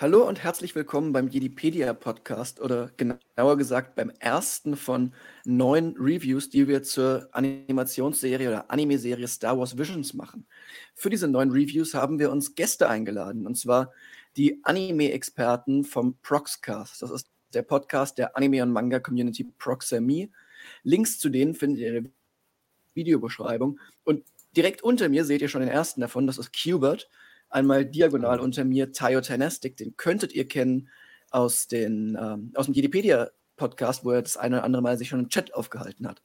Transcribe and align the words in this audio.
Hallo 0.00 0.26
und 0.26 0.42
herzlich 0.42 0.74
willkommen 0.74 1.12
beim 1.12 1.28
Jedipedia 1.28 1.92
Podcast 1.92 2.60
oder 2.60 2.90
genauer 2.96 3.58
gesagt 3.58 3.94
beim 3.94 4.10
ersten 4.20 4.74
von 4.74 5.12
neun 5.44 5.94
Reviews, 5.98 6.48
die 6.48 6.66
wir 6.66 6.82
zur 6.82 7.28
Animationsserie 7.32 8.48
oder 8.48 8.70
Anime-Serie 8.70 9.28
Star 9.28 9.58
Wars 9.58 9.76
Visions 9.76 10.14
machen. 10.14 10.46
Für 10.94 11.10
diese 11.10 11.28
neun 11.28 11.50
Reviews 11.50 11.92
haben 11.92 12.18
wir 12.18 12.32
uns 12.32 12.54
Gäste 12.54 12.88
eingeladen 12.88 13.46
und 13.46 13.56
zwar 13.58 13.92
die 14.38 14.64
Anime-Experten 14.64 15.84
vom 15.84 16.16
Proxcast. 16.22 17.02
Das 17.02 17.10
ist 17.10 17.28
der 17.52 17.62
Podcast 17.62 18.16
der 18.16 18.34
Anime- 18.34 18.62
und 18.62 18.72
Manga-Community 18.72 19.44
Proxami. 19.58 20.32
Links 20.84 21.18
zu 21.18 21.28
denen 21.28 21.54
findet 21.54 21.80
ihr 21.80 21.88
in 21.88 22.04
der 22.04 22.12
Videobeschreibung 22.94 23.78
und 24.04 24.24
direkt 24.56 24.82
unter 24.82 25.10
mir 25.10 25.26
seht 25.26 25.42
ihr 25.42 25.48
schon 25.48 25.60
den 25.60 25.70
ersten 25.70 26.00
davon, 26.00 26.26
das 26.26 26.38
ist 26.38 26.50
Qbert 26.50 27.10
einmal 27.52 27.84
diagonal 27.84 28.40
unter 28.40 28.64
mir 28.64 28.92
Tayo 28.92 29.20
Tynastic, 29.20 29.76
den 29.76 29.96
könntet 29.96 30.32
ihr 30.32 30.48
kennen 30.48 30.88
aus, 31.30 31.68
den, 31.68 32.18
ähm, 32.20 32.52
aus 32.54 32.66
dem 32.66 32.74
Wikipedia-Podcast, 32.74 34.04
wo 34.04 34.12
er 34.12 34.22
das 34.22 34.36
eine 34.36 34.56
oder 34.56 34.64
andere 34.64 34.82
Mal 34.82 34.98
sich 34.98 35.08
schon 35.08 35.20
im 35.20 35.28
Chat 35.28 35.54
aufgehalten 35.54 36.06
hat. 36.06 36.22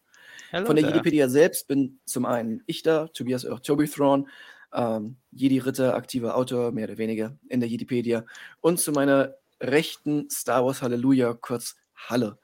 Hello 0.49 0.65
Von 0.65 0.75
der 0.75 0.85
there. 0.85 0.95
Wikipedia 0.95 1.29
selbst 1.29 1.67
bin 1.67 1.99
zum 2.05 2.25
einen 2.25 2.63
ich 2.65 2.81
da, 2.81 3.07
Tobias 3.07 3.45
auch 3.45 3.59
Toby 3.59 3.87
Thrawn, 3.87 4.27
ähm, 4.73 5.17
Jedi-Ritter, 5.31 5.95
aktiver 5.95 6.35
Autor, 6.35 6.71
mehr 6.71 6.87
oder 6.87 6.97
weniger 6.97 7.37
in 7.49 7.59
der 7.59 7.69
Wikipedia. 7.69 8.25
Und 8.61 8.79
zu 8.79 8.91
meiner 8.91 9.35
rechten 9.61 10.29
Star 10.29 10.65
Wars 10.65 10.81
Halleluja, 10.81 11.33
kurz 11.33 11.75
Halle. 11.95 12.37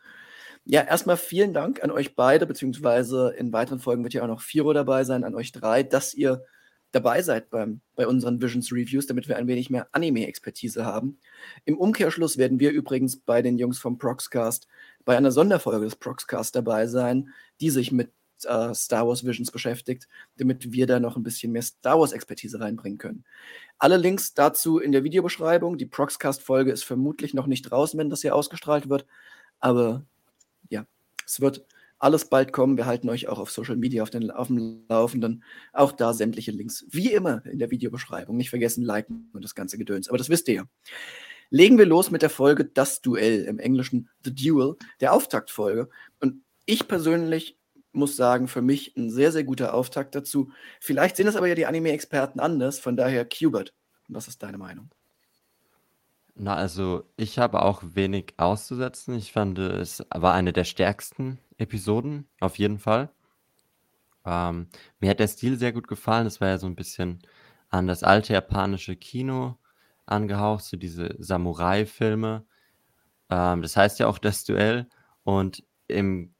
Ja, 0.65 0.81
erstmal 0.81 1.17
vielen 1.17 1.53
Dank 1.53 1.83
an 1.83 1.91
euch 1.91 2.15
beide, 2.15 2.45
beziehungsweise 2.45 3.33
in 3.37 3.51
weiteren 3.51 3.79
Folgen 3.79 4.03
wird 4.03 4.13
ja 4.13 4.23
auch 4.23 4.27
noch 4.27 4.41
Firo 4.41 4.71
dabei 4.73 5.03
sein, 5.03 5.23
an 5.23 5.35
euch 5.35 5.51
drei, 5.51 5.83
dass 5.83 6.13
ihr 6.13 6.43
dabei 6.93 7.21
seid 7.21 7.49
beim, 7.49 7.81
bei 7.95 8.07
unseren 8.07 8.41
Visions 8.41 8.71
Reviews, 8.71 9.07
damit 9.07 9.27
wir 9.27 9.35
ein 9.35 9.47
wenig 9.47 9.69
mehr 9.69 9.89
Anime-Expertise 9.91 10.85
haben. 10.85 11.17
Im 11.65 11.77
Umkehrschluss 11.77 12.37
werden 12.37 12.59
wir 12.59 12.71
übrigens 12.71 13.17
bei 13.17 13.41
den 13.41 13.57
Jungs 13.57 13.79
vom 13.79 13.97
Proxcast 13.97 14.67
bei 15.03 15.17
einer 15.17 15.31
Sonderfolge 15.31 15.85
des 15.85 15.97
Proxcast 15.97 16.55
dabei 16.55 16.87
sein, 16.87 17.33
die 17.59 17.71
sich 17.71 17.91
mit 17.91 18.11
äh, 18.45 18.73
Star 18.73 19.07
Wars 19.07 19.25
Visions 19.25 19.51
beschäftigt, 19.51 20.07
damit 20.37 20.71
wir 20.71 20.87
da 20.87 20.99
noch 20.99 21.17
ein 21.17 21.23
bisschen 21.23 21.51
mehr 21.51 21.63
Star 21.63 21.99
Wars-Expertise 21.99 22.59
reinbringen 22.59 22.99
können. 22.99 23.25
Alle 23.79 23.97
Links 23.97 24.33
dazu 24.33 24.79
in 24.79 24.91
der 24.91 25.03
Videobeschreibung. 25.03 25.77
Die 25.77 25.85
Proxcast-Folge 25.85 26.71
ist 26.71 26.83
vermutlich 26.83 27.33
noch 27.33 27.47
nicht 27.47 27.63
draußen, 27.63 27.99
wenn 27.99 28.09
das 28.09 28.21
hier 28.21 28.35
ausgestrahlt 28.35 28.87
wird. 28.87 29.05
Aber 29.59 30.05
ja, 30.69 30.85
es 31.25 31.41
wird 31.41 31.65
alles 32.03 32.25
bald 32.25 32.51
kommen. 32.51 32.77
Wir 32.77 32.85
halten 32.85 33.09
euch 33.09 33.27
auch 33.27 33.39
auf 33.39 33.49
Social 33.49 33.77
Media 33.77 34.03
auf, 34.03 34.09
den, 34.09 34.29
auf 34.29 34.47
dem 34.47 34.83
Laufenden. 34.89 35.43
Auch 35.71 35.91
da 35.91 36.13
sämtliche 36.13 36.51
Links. 36.51 36.85
Wie 36.89 37.11
immer 37.11 37.45
in 37.45 37.59
der 37.59 37.71
Videobeschreibung. 37.71 38.35
Nicht 38.35 38.49
vergessen, 38.49 38.83
liken 38.83 39.29
und 39.33 39.43
das 39.43 39.55
ganze 39.55 39.77
Gedöns. 39.77 40.09
Aber 40.09 40.17
das 40.17 40.29
wisst 40.29 40.47
ihr 40.49 40.53
ja. 40.55 40.63
Legen 41.49 41.77
wir 41.77 41.85
los 41.85 42.11
mit 42.11 42.21
der 42.21 42.29
Folge 42.29 42.65
Das 42.65 43.01
Duell, 43.01 43.43
im 43.45 43.59
Englischen 43.59 44.09
The 44.25 44.33
Duel, 44.33 44.75
der 45.01 45.13
Auftaktfolge. 45.13 45.89
Und 46.19 46.43
ich 46.65 46.87
persönlich 46.87 47.57
muss 47.91 48.15
sagen, 48.15 48.47
für 48.47 48.61
mich 48.61 48.95
ein 48.97 49.09
sehr, 49.09 49.31
sehr 49.31 49.43
guter 49.43 49.73
Auftakt 49.73 50.15
dazu. 50.15 50.51
Vielleicht 50.79 51.15
sehen 51.15 51.27
es 51.27 51.35
aber 51.35 51.47
ja 51.47 51.55
die 51.55 51.67
Anime-Experten 51.67 52.39
anders, 52.39 52.79
von 52.79 52.97
daher 52.97 53.23
Qbert. 53.23 53.73
Was 54.07 54.27
ist 54.27 54.41
deine 54.43 54.57
Meinung? 54.57 54.89
Na, 56.35 56.55
also 56.55 57.03
ich 57.15 57.37
habe 57.37 57.61
auch 57.61 57.83
wenig 57.83 58.33
auszusetzen. 58.37 59.15
Ich 59.15 59.31
fand, 59.31 59.59
es 59.59 60.03
war 60.13 60.33
eine 60.33 60.51
der 60.53 60.63
stärksten 60.63 61.39
Episoden, 61.57 62.27
auf 62.39 62.57
jeden 62.57 62.79
Fall. 62.79 63.09
Ähm, 64.25 64.67
mir 64.99 65.09
hat 65.09 65.19
der 65.19 65.27
Stil 65.27 65.57
sehr 65.57 65.73
gut 65.73 65.87
gefallen. 65.87 66.27
Es 66.27 66.41
war 66.41 66.47
ja 66.49 66.57
so 66.57 66.67
ein 66.67 66.75
bisschen 66.75 67.19
an 67.69 67.87
das 67.87 68.03
alte 68.03 68.33
japanische 68.33 68.95
Kino 68.95 69.57
angehaucht, 70.05 70.63
so 70.65 70.77
diese 70.77 71.15
Samurai-Filme. 71.19 72.45
Ähm, 73.29 73.61
das 73.61 73.77
heißt 73.77 73.99
ja 73.99 74.07
auch 74.07 74.19
das 74.19 74.45
Duell. 74.45 74.89
Und 75.23 75.63
im, 75.87 76.35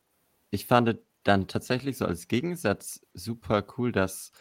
ich 0.52 0.67
fand 0.67 0.97
dann 1.23 1.47
tatsächlich 1.47 1.97
so 1.97 2.05
als 2.05 2.28
Gegensatz 2.28 3.01
super 3.13 3.66
cool, 3.78 3.91
dass 3.91 4.31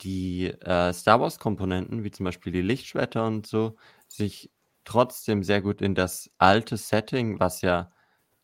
die 0.00 0.46
äh, 0.46 0.92
Star 0.92 1.20
Wars-Komponenten, 1.20 2.04
wie 2.04 2.10
zum 2.10 2.24
Beispiel 2.24 2.52
die 2.52 2.62
Lichtschwerter 2.62 3.26
und 3.26 3.46
so, 3.46 3.76
sich 4.08 4.50
trotzdem 4.84 5.42
sehr 5.42 5.62
gut 5.62 5.82
in 5.82 5.94
das 5.94 6.30
alte 6.38 6.76
Setting, 6.76 7.40
was 7.40 7.62
ja 7.62 7.92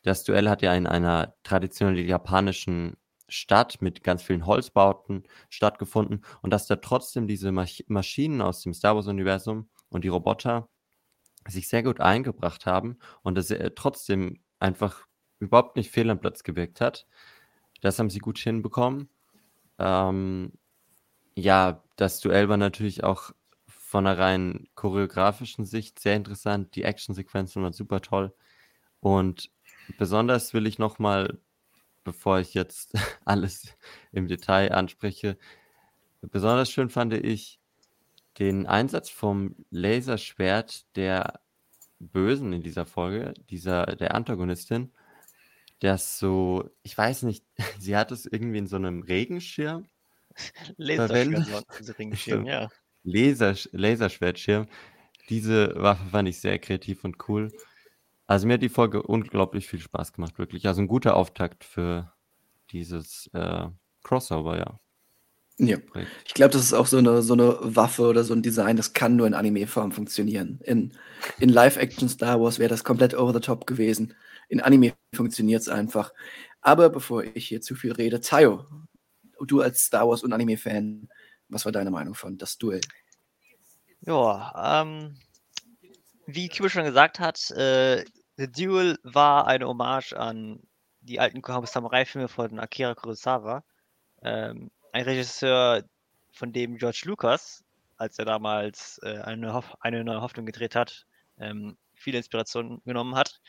das 0.02 0.24
Duell 0.24 0.48
hat 0.48 0.62
ja 0.62 0.74
in 0.74 0.86
einer 0.86 1.34
traditionell 1.42 1.98
japanischen 1.98 2.96
Stadt 3.28 3.82
mit 3.82 4.04
ganz 4.04 4.22
vielen 4.22 4.46
Holzbauten 4.46 5.24
stattgefunden 5.48 6.24
und 6.42 6.50
dass 6.50 6.66
da 6.66 6.76
trotzdem 6.76 7.26
diese 7.26 7.50
Masch 7.50 7.82
Maschinen 7.88 8.40
aus 8.40 8.62
dem 8.62 8.72
Star 8.72 8.94
Wars-Universum 8.94 9.68
und 9.88 10.04
die 10.04 10.08
Roboter 10.08 10.68
sich 11.48 11.68
sehr 11.68 11.82
gut 11.82 12.00
eingebracht 12.00 12.66
haben 12.66 12.98
und 13.22 13.36
es 13.38 13.50
äh, 13.50 13.70
trotzdem 13.74 14.40
einfach 14.60 15.06
überhaupt 15.38 15.76
nicht 15.76 15.90
fehl 15.90 16.10
am 16.10 16.20
Platz 16.20 16.42
gewirkt 16.44 16.80
hat. 16.80 17.06
Das 17.80 17.98
haben 17.98 18.10
sie 18.10 18.20
gut 18.20 18.38
hinbekommen. 18.38 19.08
Ähm, 19.78 20.52
ja, 21.36 21.82
das 21.96 22.20
Duell 22.20 22.48
war 22.48 22.56
natürlich 22.56 23.04
auch 23.04 23.32
von 23.68 24.06
einer 24.06 24.18
rein 24.18 24.68
choreografischen 24.74 25.64
Sicht 25.64 26.00
sehr 26.00 26.16
interessant. 26.16 26.74
Die 26.74 26.82
Actionsequenzen 26.82 27.62
waren 27.62 27.72
super 27.72 28.00
toll. 28.02 28.34
Und 29.00 29.50
Besonders 29.98 30.52
will 30.54 30.66
ich 30.66 30.78
nochmal, 30.78 31.38
bevor 32.04 32.40
ich 32.40 32.54
jetzt 32.54 32.92
alles 33.24 33.76
im 34.12 34.28
Detail 34.28 34.72
anspreche, 34.72 35.38
besonders 36.22 36.70
schön 36.70 36.90
fand 36.90 37.12
ich 37.14 37.60
den 38.38 38.66
Einsatz 38.66 39.08
vom 39.10 39.56
Laserschwert 39.70 40.84
der 40.96 41.40
Bösen 41.98 42.52
in 42.52 42.62
dieser 42.62 42.84
Folge, 42.84 43.34
dieser, 43.48 43.86
der 43.86 44.14
Antagonistin, 44.14 44.92
das 45.80 46.18
so, 46.18 46.68
ich 46.82 46.96
weiß 46.96 47.22
nicht, 47.22 47.44
sie 47.78 47.96
hat 47.96 48.12
es 48.12 48.26
irgendwie 48.26 48.58
in 48.58 48.66
so 48.66 48.76
einem 48.76 49.02
Regenschirm 49.02 49.86
Laserschwert, 50.76 51.66
ja. 52.46 52.68
Laser, 53.02 53.54
Laserschwertschirm. 53.72 54.66
Diese 55.28 55.74
Waffe 55.76 56.04
fand 56.10 56.28
ich 56.28 56.40
sehr 56.40 56.58
kreativ 56.58 57.04
und 57.04 57.28
cool. 57.28 57.52
Also 58.26 58.46
mir 58.46 58.54
hat 58.54 58.62
die 58.62 58.68
Folge 58.68 59.02
unglaublich 59.02 59.68
viel 59.68 59.80
Spaß 59.80 60.12
gemacht, 60.12 60.38
wirklich. 60.38 60.66
Also 60.66 60.82
ein 60.82 60.88
guter 60.88 61.16
Auftakt 61.16 61.64
für 61.64 62.12
dieses 62.70 63.30
äh, 63.32 63.66
Crossover, 64.02 64.58
ja. 64.58 64.80
Ja, 65.58 65.78
ich 66.26 66.34
glaube, 66.34 66.52
das 66.52 66.62
ist 66.62 66.74
auch 66.74 66.86
so 66.86 66.98
eine, 66.98 67.22
so 67.22 67.32
eine 67.32 67.56
Waffe 67.62 68.02
oder 68.02 68.24
so 68.24 68.34
ein 68.34 68.42
Design, 68.42 68.76
das 68.76 68.92
kann 68.92 69.16
nur 69.16 69.26
in 69.26 69.32
Anime-Form 69.32 69.90
funktionieren. 69.90 70.60
In, 70.64 70.92
in 71.38 71.48
Live-Action 71.48 72.10
Star 72.10 72.38
Wars 72.38 72.58
wäre 72.58 72.68
das 72.68 72.84
komplett 72.84 73.14
over 73.14 73.32
the 73.32 73.40
top 73.40 73.66
gewesen. 73.66 74.14
In 74.48 74.60
Anime 74.60 74.92
funktioniert 75.14 75.62
es 75.62 75.70
einfach. 75.70 76.12
Aber 76.60 76.90
bevor 76.90 77.24
ich 77.24 77.48
hier 77.48 77.62
zu 77.62 77.74
viel 77.74 77.92
rede, 77.92 78.20
Tayo, 78.20 78.66
du 79.44 79.60
als 79.60 79.80
Star 79.80 80.08
Wars 80.08 80.22
und 80.22 80.32
Anime-Fan, 80.32 81.08
was 81.48 81.64
war 81.64 81.72
deine 81.72 81.90
Meinung 81.90 82.14
von 82.14 82.38
das 82.38 82.58
Duell? 82.58 82.80
Ja, 84.00 84.82
ähm, 84.82 85.18
wie 86.26 86.48
Kubo 86.48 86.68
schon 86.68 86.84
gesagt 86.84 87.20
hat, 87.20 87.50
äh, 87.52 88.04
The 88.36 88.50
Duel 88.50 88.98
war 89.02 89.46
eine 89.46 89.66
Hommage 89.66 90.12
an 90.12 90.60
die 91.00 91.20
alten 91.20 91.42
Samurai-Filme 91.66 92.28
von 92.28 92.58
Akira 92.58 92.94
Kurosawa. 92.94 93.64
Ähm, 94.22 94.70
ein 94.92 95.04
Regisseur, 95.04 95.84
von 96.36 96.52
dem 96.52 96.76
George 96.76 97.02
Lucas, 97.06 97.64
als 97.96 98.18
er 98.18 98.26
damals 98.26 99.00
äh, 99.02 99.18
eine, 99.20 99.62
eine, 99.80 100.04
neue 100.04 100.20
Hoffnung 100.20 100.46
gedreht 100.46 100.76
hat, 100.76 101.06
ähm, 101.38 101.76
viele 101.94 102.18
Inspirationen 102.18 102.82
genommen 102.84 103.16
hat. 103.16 103.40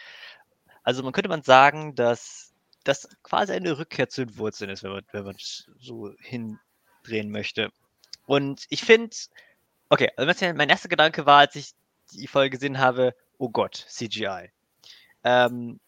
Also 0.84 1.04
man 1.04 1.12
könnte 1.12 1.30
man 1.30 1.44
sagen, 1.44 1.96
dass 1.96 2.47
das 2.88 3.08
quasi 3.24 3.54
eine 3.54 3.78
Rückkehr 3.78 4.10
zu 4.10 4.26
den 4.26 4.38
Wurzeln 4.38 4.70
ist, 4.70 4.84
wenn 4.84 4.92
man, 4.92 5.06
wenn 5.12 5.26
man 5.26 5.36
so 5.80 6.14
hindrehen 6.20 7.30
möchte. 7.30 7.72
Und 8.26 8.66
ich 8.70 8.82
finde, 8.82 9.16
okay, 9.90 10.10
also 10.16 10.54
mein 10.56 10.70
erster 10.70 10.90
Gedanke 10.90 11.26
war, 11.26 11.40
als 11.40 11.56
ich 11.56 11.74
die 12.14 12.28
Folge 12.28 12.52
gesehen 12.52 12.80
habe, 12.80 13.16
oh 13.38 13.50
Gott, 13.50 13.86
CGI. 13.88 14.52
Ähm, 15.24 15.80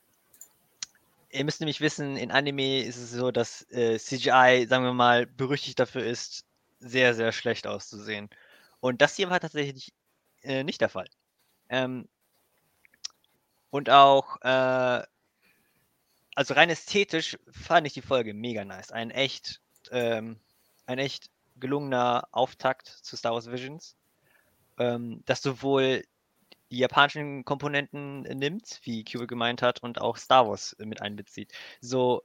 ihr 1.29 1.45
müsst 1.45 1.59
nämlich 1.59 1.81
wissen, 1.81 2.17
in 2.17 2.31
Anime 2.31 2.83
ist 2.83 2.97
es 2.97 3.11
so, 3.11 3.31
dass 3.31 3.69
äh, 3.71 3.97
CGI, 3.97 4.67
sagen 4.67 4.83
wir 4.83 4.93
mal, 4.93 5.25
berüchtigt 5.25 5.79
dafür 5.79 6.03
ist, 6.03 6.45
sehr, 6.79 7.13
sehr 7.13 7.31
schlecht 7.31 7.67
auszusehen. 7.67 8.29
Und 8.79 9.01
das 9.01 9.15
hier 9.15 9.29
war 9.29 9.39
tatsächlich 9.39 9.93
äh, 10.41 10.63
nicht 10.63 10.81
der 10.81 10.89
Fall. 10.89 11.07
Ähm, 11.69 12.07
und 13.69 13.89
auch, 13.89 14.41
äh, 14.41 15.03
also 16.39 16.53
rein 16.53 16.69
ästhetisch 16.69 17.37
fand 17.51 17.85
ich 17.85 17.93
die 17.93 18.01
Folge 18.01 18.33
mega 18.33 18.63
nice. 18.63 18.91
Ein 18.91 19.11
echt, 19.11 19.59
ähm, 19.91 20.39
ein 20.85 20.97
echt 20.97 21.29
gelungener 21.59 22.29
Auftakt 22.31 22.87
zu 22.87 23.17
Star 23.17 23.33
Wars 23.33 23.51
Visions 23.51 23.97
ähm, 24.79 25.21
das 25.25 25.41
sowohl 25.41 26.03
die 26.71 26.77
japanischen 26.77 27.43
Komponenten 27.45 28.21
nimmt, 28.21 28.79
wie 28.83 29.03
Cube 29.03 29.27
gemeint 29.27 29.61
hat, 29.61 29.83
und 29.83 29.99
auch 29.99 30.17
Star 30.17 30.47
Wars 30.47 30.75
mit 30.79 31.01
einbezieht. 31.01 31.51
So, 31.81 32.23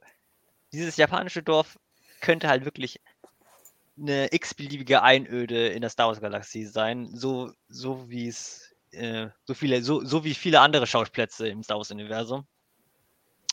dieses 0.71 0.97
japanische 0.97 1.43
Dorf 1.43 1.77
könnte 2.21 2.47
halt 2.47 2.63
wirklich 2.63 3.01
eine 3.99 4.31
x-beliebige 4.31 5.01
Einöde 5.01 5.67
in 5.67 5.81
der 5.81 5.89
Star 5.89 6.07
Wars-Galaxie 6.07 6.65
sein, 6.65 7.09
so, 7.13 7.51
so 7.67 8.09
wie 8.09 8.27
es 8.27 8.73
äh, 8.91 9.27
so 9.43 9.53
viele, 9.53 9.81
so, 9.81 10.05
so 10.05 10.23
wie 10.23 10.33
viele 10.33 10.61
andere 10.61 10.87
Schauplätze 10.87 11.49
im 11.49 11.63
Star 11.63 11.77
Wars-Universum. 11.77 12.47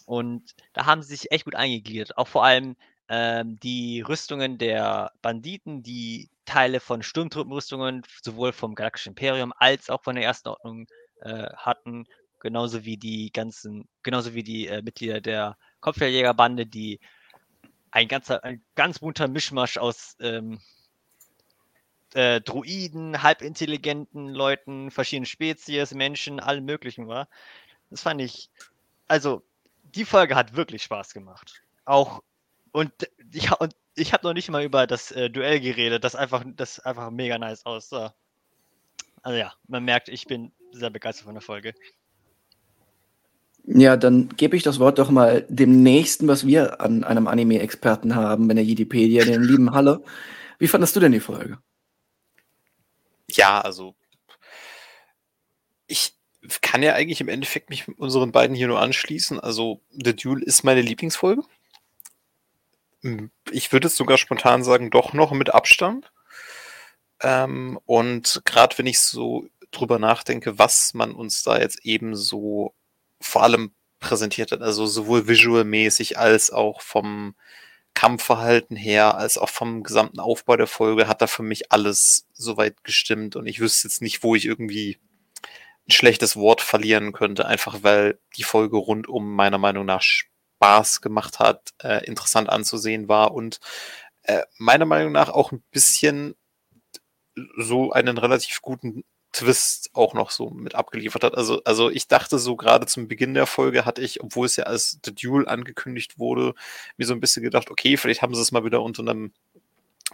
Und 0.07 0.55
da 0.73 0.87
haben 0.87 1.03
sie 1.03 1.15
sich 1.15 1.31
echt 1.31 1.45
gut 1.45 1.55
eingegliedert. 1.55 2.17
Auch 2.19 2.29
vor 2.29 2.45
allem 2.45 2.77
ähm, 3.09 3.59
die 3.61 4.01
Rüstungen 4.01 4.59
der 4.59 5.13
Banditen, 5.23 5.83
die 5.83 6.31
Teile 6.45 6.81
von 6.81 7.03
Sturmtruppenrüstungen, 7.03 8.03
sowohl 8.23 8.53
vom 8.53 8.75
Galaktischen 8.75 9.11
Imperium 9.11 9.53
als 9.57 9.91
auch 9.91 10.03
von 10.03 10.15
der 10.15 10.25
Ersten 10.25 10.49
Ordnung 10.49 10.87
äh, 11.21 11.49
hatten, 11.57 12.07
genauso 12.41 12.85
wie 12.85 12.97
die 12.97 13.31
ganzen, 13.33 13.89
genauso 14.03 14.35
wie 14.35 14.43
die 14.43 14.67
äh, 14.67 14.83
Mitglieder 14.83 15.21
der 15.21 15.57
Kopfgeldjägerbande, 15.81 16.67
die 16.67 17.01
ein 17.91 18.09
ganzer, 18.09 18.43
ein 18.45 18.65
ganz 18.75 18.99
bunter 19.01 19.29
Mischmasch 19.29 19.77
aus 19.77 20.17
ähm, 20.21 20.61
äh, 22.15 22.41
Druiden, 22.41 23.23
halbintelligenten 23.23 24.29
Leuten, 24.29 24.91
verschiedenen 24.91 25.27
Spezies, 25.27 25.95
Menschen, 25.95 26.41
allem 26.41 26.65
möglichen 26.65 27.09
war. 27.09 27.29
Das 27.91 28.03
fand 28.03 28.21
ich, 28.21 28.51
also 29.07 29.43
die 29.95 30.05
Folge 30.05 30.35
hat 30.35 30.57
wirklich 30.57 30.83
Spaß 30.83 31.15
gemacht. 31.15 31.63
Auch 31.85 32.23
und 32.73 32.93
ich, 33.33 33.51
und 33.61 33.75
ich 33.95 34.13
habe 34.13 34.27
noch 34.27 34.35
nicht 34.35 34.51
mal 34.51 34.65
über 34.65 34.87
das 34.87 35.11
äh, 35.11 35.31
Duell 35.31 35.61
geredet, 35.61 36.05
das 36.05 36.17
einfach, 36.17 36.45
das 36.57 36.81
einfach 36.81 37.11
mega 37.11 37.39
nice 37.39 37.67
aussah. 37.67 38.15
Also 39.23 39.39
ja, 39.39 39.53
man 39.69 39.85
merkt, 39.85 40.09
ich 40.09 40.27
bin 40.27 40.53
sehr 40.73 40.91
begeistert 40.91 41.27
von 41.27 41.35
der 41.35 41.43
Folge. 41.43 41.75
Ja, 43.65 43.97
dann 43.97 44.29
gebe 44.31 44.57
ich 44.57 44.65
das 44.65 44.81
Wort 44.81 44.99
doch 44.99 45.11
mal 45.11 45.47
dem 45.49 45.83
nächsten, 45.83 46.27
was 46.27 46.47
wir 46.47 46.81
an 46.81 47.05
einem 47.05 47.29
Anime-Experten 47.29 48.17
haben, 48.17 48.51
in 48.51 48.57
der 48.57 48.67
Wikipedia, 48.67 49.25
den 49.25 49.43
lieben 49.43 49.71
Halle. 49.71 50.03
Wie 50.59 50.67
fandest 50.67 50.97
du 50.97 51.01
denn 51.01 51.13
die 51.13 51.21
Folge? 51.21 51.59
Ja, 53.31 53.61
also 53.61 53.95
ich 55.87 56.15
kann 56.61 56.83
ja 56.83 56.95
eigentlich 56.95 57.21
im 57.21 57.29
Endeffekt 57.29 57.71
mich 57.71 57.87
unseren 57.99 58.33
beiden 58.33 58.57
hier 58.57 58.69
nur 58.69 58.81
anschließen. 58.81 59.39
Also 59.39 59.81
The 59.91 60.15
Duel 60.15 60.43
ist 60.43 60.65
meine 60.65 60.83
Lieblingsfolge. 60.83 61.43
Hm, 63.03 63.31
ich 63.51 63.73
würde 63.73 63.89
es 63.89 63.97
sogar 63.97 64.19
spontan 64.19 64.65
sagen, 64.65 64.91
doch 64.91 65.13
noch 65.13 65.33
mit 65.33 65.51
Abstand. 65.55 66.13
Ähm, 67.21 67.79
und 67.87 68.43
gerade 68.45 68.77
wenn 68.79 68.87
ich 68.87 69.01
so 69.01 69.47
drüber 69.71 69.99
nachdenke, 69.99 70.59
was 70.59 70.95
man 70.95 71.13
uns 71.13 71.43
da 71.43 71.59
jetzt 71.59 71.85
eben 71.85 72.17
so 72.17 72.75
vor 73.21 73.43
allem 73.43 73.73
präsentiert 74.01 74.53
hat, 74.53 74.63
also 74.63 74.87
sowohl 74.87 75.29
visualmäßig 75.29 76.19
als 76.19 76.51
auch 76.51 76.81
vom 76.83 77.35
Kampfverhalten 77.95 78.77
her, 78.77 79.17
als 79.17 79.39
auch 79.39 79.49
vom 79.49 79.83
gesamten 79.83 80.19
Aufbau 80.19 80.57
der 80.57 80.67
Folge, 80.67 81.07
hat 81.07 81.23
da 81.23 81.27
für 81.27 81.43
mich 81.43 81.71
alles 81.73 82.27
soweit 82.33 82.85
gestimmt 82.85 83.37
und 83.37 83.47
ich 83.47 83.61
wüsste 83.61 83.89
jetzt 83.89 84.03
nicht, 84.03 84.23
wo 84.23 84.35
ich 84.35 84.47
irgendwie 84.47 84.99
ein 85.89 85.93
schlechtes 85.93 86.37
Wort 86.37 86.61
verlieren 86.61 87.13
könnte, 87.13 87.47
einfach 87.47 87.83
weil 87.83 88.19
die 88.37 88.45
Folge 88.45 88.77
rundum 88.77 89.35
meiner 89.35 89.59
Meinung 89.59 89.85
nach 89.85 90.03
Spaß 90.03 91.01
gemacht 91.01 91.39
hat, 91.39 91.75
äh, 91.83 92.05
interessant 92.07 92.49
anzusehen 92.49 93.09
war 93.09 93.33
und 93.35 93.59
äh, 94.23 94.43
meiner 94.59 94.87
Meinung 94.87 95.13
nach 95.13 95.29
auch 95.29 95.53
ein 95.53 95.63
bisschen 95.71 96.37
so 97.57 97.93
einen 97.93 98.19
relativ 98.19 98.63
guten 98.63 99.05
Twist 99.33 99.91
auch 99.95 100.13
noch 100.13 100.31
so 100.31 100.51
mit 100.51 100.75
abgeliefert 100.75 101.25
hat. 101.25 101.35
Also, 101.37 101.63
also 101.65 101.91
ich 101.91 102.07
dachte 102.07 102.39
so 102.39 102.55
gerade 102.55 102.87
zum 102.87 103.09
Beginn 103.09 103.33
der 103.33 103.47
Folge 103.47 103.87
hatte 103.87 104.03
ich, 104.03 104.23
obwohl 104.23 104.47
es 104.47 104.57
ja 104.57 104.65
als 104.65 104.99
The 105.05 105.15
Duel 105.15 105.49
angekündigt 105.49 106.19
wurde, 106.19 106.55
mir 106.99 107.07
so 107.07 107.15
ein 107.15 107.21
bisschen 107.21 107.43
gedacht, 107.43 107.71
okay, 107.71 107.97
vielleicht 107.97 108.21
haben 108.21 108.35
sie 108.35 108.43
es 108.43 108.53
mal 108.53 108.65
wieder 108.65 108.83
unter 108.83 109.01
einem 109.03 109.33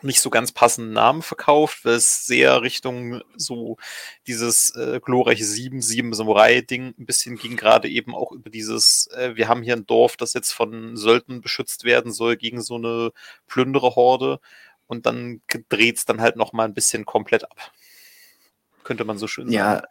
nicht 0.03 0.21
so 0.21 0.31
ganz 0.31 0.53
passenden 0.53 0.93
Namen 0.93 1.23
verkauft, 1.23 1.85
weil 1.85 1.95
es 1.95 2.27
sehr 2.27 2.63
Richtung 2.63 3.23
so 3.37 3.77
dieses 4.27 4.71
äh, 4.77 5.01
glorreiche 5.03 5.45
Sieben, 5.45 5.83
Sieben 5.83 6.15
Samurai-Ding 6.15 6.95
ein 6.99 7.07
bisschen 7.07 7.37
ging, 7.37 7.57
gerade 7.57 7.89
eben 7.89 8.15
auch 8.15 8.33
über 8.33 8.51
dieses, 8.51 9.09
äh, 9.09 9.37
wir 9.37 9.49
haben 9.49 9.63
hier 9.63 9.77
ein 9.77 9.87
Dorf, 9.87 10.17
das 10.17 10.33
jetzt 10.35 10.53
von 10.53 10.97
Söldnen 10.97 11.41
beschützt 11.41 11.85
werden 11.85 12.13
soll 12.13 12.37
gegen 12.37 12.61
so 12.61 12.77
eine 12.77 13.13
Plünderer-Horde 13.47 14.41
und 14.87 15.07
dann 15.07 15.43
dreht 15.69 15.99
es 15.99 16.05
dann 16.05 16.21
halt 16.21 16.37
nochmal 16.37 16.67
ein 16.67 16.75
bisschen 16.75 17.05
komplett 17.05 17.45
ab. 17.45 17.73
Könnte 18.85 19.05
man 19.05 19.19
so 19.19 19.27
schön 19.27 19.45
sagen. 19.45 19.55
Ja, 19.55 19.83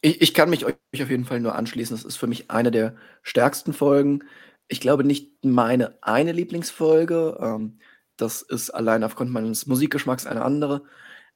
ich, 0.00 0.20
ich 0.20 0.34
kann 0.34 0.50
mich 0.50 0.64
euch 0.64 0.74
auf 0.94 1.10
jeden 1.10 1.24
Fall 1.24 1.40
nur 1.40 1.54
anschließen. 1.54 1.96
Das 1.96 2.04
ist 2.04 2.16
für 2.16 2.28
mich 2.28 2.50
eine 2.50 2.70
der 2.70 2.94
stärksten 3.22 3.72
Folgen. 3.72 4.22
Ich 4.68 4.80
glaube 4.80 5.04
nicht 5.04 5.44
meine 5.44 5.98
eine 6.02 6.32
Lieblingsfolge. 6.32 7.38
Ähm, 7.40 7.78
das 8.16 8.42
ist 8.42 8.70
allein 8.70 9.04
aufgrund 9.04 9.30
meines 9.30 9.66
Musikgeschmacks 9.66 10.26
eine 10.26 10.42
andere. 10.42 10.82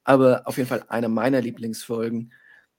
Aber 0.04 0.42
auf 0.46 0.56
jeden 0.56 0.68
Fall 0.68 0.84
eine 0.88 1.08
meiner 1.08 1.40
Lieblingsfolgen. 1.40 2.32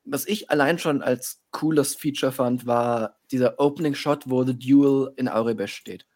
Was 0.03 0.25
ich 0.27 0.49
allein 0.49 0.79
schon 0.79 1.01
als 1.03 1.43
cooles 1.51 1.95
Feature 1.95 2.31
fand, 2.31 2.65
war 2.65 3.19
dieser 3.29 3.59
Opening 3.59 3.93
Shot, 3.93 4.29
wo 4.29 4.43
The 4.43 4.57
Duel 4.57 5.13
in 5.15 5.27
Aurebesh 5.27 5.73
steht. 5.73 6.07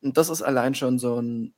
Und 0.00 0.16
das 0.16 0.30
ist 0.30 0.42
allein 0.42 0.74
schon 0.74 0.98
so 0.98 1.20
ein 1.20 1.54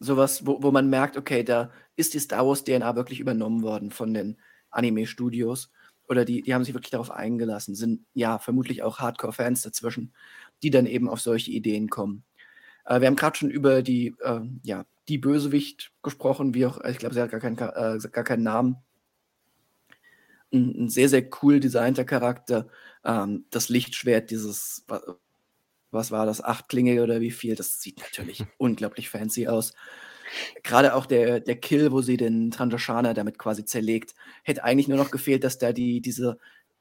sowas, 0.00 0.46
wo, 0.46 0.62
wo 0.62 0.70
man 0.72 0.88
merkt, 0.88 1.16
okay, 1.16 1.44
da 1.44 1.70
ist 1.94 2.14
die 2.14 2.18
Star 2.18 2.46
Wars 2.46 2.64
DNA 2.64 2.96
wirklich 2.96 3.20
übernommen 3.20 3.62
worden 3.62 3.90
von 3.90 4.14
den 4.14 4.38
Anime-Studios. 4.70 5.70
Oder 6.08 6.24
die, 6.24 6.42
die 6.42 6.54
haben 6.54 6.64
sich 6.64 6.74
wirklich 6.74 6.90
darauf 6.90 7.10
eingelassen, 7.10 7.76
sind 7.76 8.04
ja 8.14 8.38
vermutlich 8.38 8.82
auch 8.82 8.98
Hardcore-Fans 8.98 9.62
dazwischen, 9.62 10.12
die 10.62 10.70
dann 10.70 10.86
eben 10.86 11.08
auf 11.08 11.20
solche 11.20 11.52
Ideen 11.52 11.88
kommen. 11.88 12.24
Äh, 12.84 13.00
wir 13.00 13.06
haben 13.08 13.16
gerade 13.16 13.36
schon 13.36 13.50
über 13.50 13.82
die, 13.82 14.14
äh, 14.22 14.40
ja, 14.62 14.84
die 15.08 15.18
Bösewicht 15.18 15.92
gesprochen, 16.02 16.54
wie 16.54 16.66
auch, 16.66 16.82
ich 16.84 16.98
glaube, 16.98 17.14
sie 17.14 17.20
hat 17.20 17.30
gar, 17.30 17.40
kein, 17.40 17.58
äh, 17.58 17.98
gar 18.12 18.24
keinen 18.24 18.42
Namen. 18.42 18.76
Ein, 20.52 20.84
ein, 20.84 20.88
sehr, 20.88 21.08
sehr 21.08 21.28
cool 21.42 21.60
designter 21.60 22.04
Charakter. 22.04 22.68
Ähm, 23.04 23.44
das 23.50 23.68
Lichtschwert, 23.68 24.30
dieses, 24.30 24.84
was 25.90 26.10
war 26.10 26.26
das, 26.26 26.42
achtklingige 26.42 27.02
oder 27.02 27.20
wie 27.20 27.30
viel, 27.30 27.54
das 27.54 27.80
sieht 27.80 27.98
natürlich 27.98 28.44
unglaublich 28.58 29.10
fancy 29.10 29.48
aus. 29.48 29.74
Gerade 30.62 30.94
auch 30.94 31.06
der, 31.06 31.40
der 31.40 31.56
Kill, 31.56 31.90
wo 31.92 32.02
sie 32.02 32.16
den 32.16 32.50
Trandoshana 32.52 33.14
damit 33.14 33.38
quasi 33.38 33.64
zerlegt, 33.64 34.14
hätte 34.44 34.62
eigentlich 34.64 34.88
nur 34.88 34.98
noch 34.98 35.10
gefehlt, 35.10 35.42
dass 35.44 35.58
da 35.58 35.72
die, 35.72 36.00
diese 36.00 36.38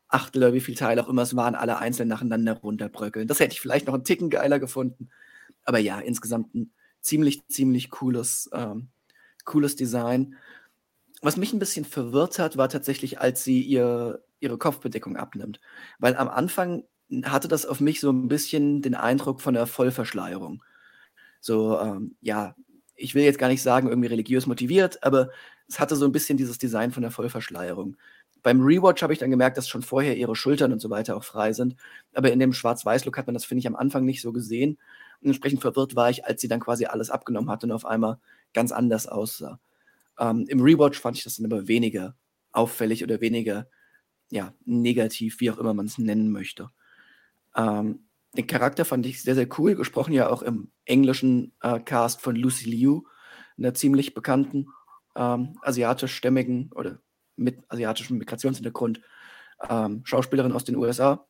Achtel 0.08 0.44
oder 0.44 0.54
wie 0.54 0.62
viele 0.62 0.78
Teile 0.78 1.04
auch 1.04 1.10
immer 1.10 1.24
es 1.24 1.36
waren, 1.36 1.56
alle 1.56 1.78
einzeln 1.78 2.10
nacheinander 2.10 2.54
runterbröckeln. 2.54 3.28
Das 3.28 3.40
hätte 3.40 3.54
ich 3.54 3.62
vielleicht 3.62 3.88
noch 3.88 3.94
einen 3.94 4.04
Ticken 4.04 4.30
geiler 4.30 4.60
gefunden. 4.60 5.10
Aber 5.66 5.80
ja, 5.80 6.00
insgesamt 6.00 6.54
ein 6.56 6.72
ziemlich, 7.02 7.48
ziemlich 7.48 7.90
cooles, 7.90 8.50
ähm, 8.54 8.90
cooles 9.46 9.76
Design. 9.76 10.36
Was 11.22 11.38
mich 11.38 11.54
ein 11.54 11.60
bisschen 11.60 11.86
verwirrt 11.86 12.40
hat, 12.40 12.58
war 12.58 12.70
tatsächlich, 12.70 13.20
als 13.20 13.44
sie 13.44 13.62
ihr, 13.62 14.24
ihre 14.40 14.58
Kopfbedeckung 14.58 15.18
abnimmt. 15.18 15.60
Weil 16.00 16.16
am 16.16 16.30
Anfang 16.30 16.84
hatte 17.24 17.48
das 17.48 17.66
auf 17.66 17.80
mich 17.80 18.00
so 18.00 18.12
ein 18.12 18.28
bisschen 18.28 18.82
den 18.82 18.96
Eindruck 18.96 19.42
von 19.42 19.56
einer 19.56 19.68
Vollverschleierung. 19.68 20.64
So, 21.42 21.80
ähm, 21.80 22.16
ja, 22.22 22.56
ich 22.96 23.16
will 23.16 23.24
jetzt 23.24 23.40
gar 23.40 23.48
nicht 23.48 23.62
sagen, 23.62 23.88
irgendwie 23.88 24.10
religiös 24.10 24.46
motiviert, 24.46 25.04
aber 25.04 25.30
es 25.68 25.80
hatte 25.80 25.96
so 25.96 26.06
ein 26.06 26.12
bisschen 26.12 26.38
dieses 26.38 26.58
Design 26.58 26.92
von 26.92 27.02
der 27.02 27.12
Vollverschleierung. 27.12 27.96
Beim 28.44 28.62
Rewatch 28.62 29.02
habe 29.04 29.14
ich 29.14 29.20
dann 29.20 29.32
gemerkt, 29.32 29.58
dass 29.58 29.68
schon 29.68 29.82
vorher 29.82 30.18
ihre 30.18 30.36
Schultern 30.36 30.72
und 30.72 30.80
so 30.80 30.90
weiter 30.90 31.18
auch 31.18 31.24
frei 31.24 31.54
sind. 31.54 31.76
Aber 32.14 32.32
in 32.32 32.40
dem 32.40 32.54
Schwarz-Weiß-Look 32.54 33.18
hat 33.18 33.28
man 33.28 33.34
das, 33.34 33.46
finde 33.46 33.60
ich, 33.60 33.68
am 33.68 33.76
Anfang 33.76 34.06
nicht 34.06 34.22
so 34.22 34.32
gesehen. 34.32 34.78
Und 35.22 35.28
entsprechend 35.28 35.62
verwirrt 35.62 35.96
war 35.96 36.10
ich, 36.10 36.26
als 36.26 36.42
sie 36.42 36.48
dann 36.48 36.60
quasi 36.60 36.86
alles 36.86 37.10
abgenommen 37.10 37.50
hat 37.50 37.64
und 37.64 37.72
auf 37.72 37.86
einmal 37.86 38.20
ganz 38.54 38.72
anders 38.72 39.08
aussah. 39.08 39.60
Ähm, 40.18 40.46
Im 40.48 40.62
Rewatch 40.62 41.00
fand 41.00 41.18
ich 41.18 41.24
das 41.24 41.38
dann 41.38 41.46
aber 41.52 41.68
weniger 41.68 42.16
auffällig 42.52 43.04
oder 43.04 43.22
weniger 43.22 43.68
ja, 44.32 44.54
negativ, 44.66 45.40
wie 45.40 45.52
auch 45.52 45.58
immer 45.58 45.74
man 45.74 45.88
es 45.88 45.98
nennen 45.98 46.32
möchte. 46.32 46.70
Ähm, 47.56 48.06
den 48.34 48.48
Charakter 48.48 48.86
fand 48.86 49.06
ich 49.06 49.24
sehr, 49.24 49.36
sehr 49.36 49.48
cool, 49.58 49.76
gesprochen 49.76 50.14
ja 50.14 50.30
auch 50.30 50.44
im 50.44 50.72
englischen 50.86 51.54
äh, 51.62 51.80
Cast 51.80 52.22
von 52.22 52.36
Lucy 52.36 52.70
Liu, 52.70 53.04
einer 53.58 53.74
ziemlich 53.74 54.14
bekannten 54.14 54.68
ähm, 55.16 55.58
asiatischstämmigen 55.62 56.72
oder 56.74 57.00
mit 57.36 57.64
asiatischem 57.70 58.18
Migrationshintergrund 58.18 59.02
ähm, 59.68 60.02
Schauspielerin 60.06 60.52
aus 60.52 60.64
den 60.64 60.76
USA. 60.76 61.28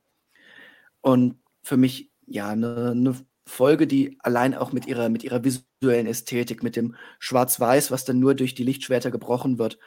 Und 1.01 1.39
für 1.63 1.77
mich 1.77 2.11
ja 2.25 2.49
eine, 2.49 2.91
eine 2.91 3.15
Folge, 3.49 3.87
die 3.87 4.17
allein 4.19 4.55
auch 4.55 4.71
mit 4.71 4.85
ihrer, 4.85 5.09
mit 5.09 5.23
ihrer 5.23 5.43
visuellen 5.43 6.07
Ästhetik, 6.07 6.63
mit 6.63 6.75
dem 6.75 6.95
Schwarz-Weiß, 7.19 7.91
was 7.91 8.05
dann 8.05 8.19
nur 8.19 8.35
durch 8.35 8.55
die 8.55 8.63
Lichtschwerter 8.63 9.11
gebrochen 9.11 9.57
wird. 9.57 9.79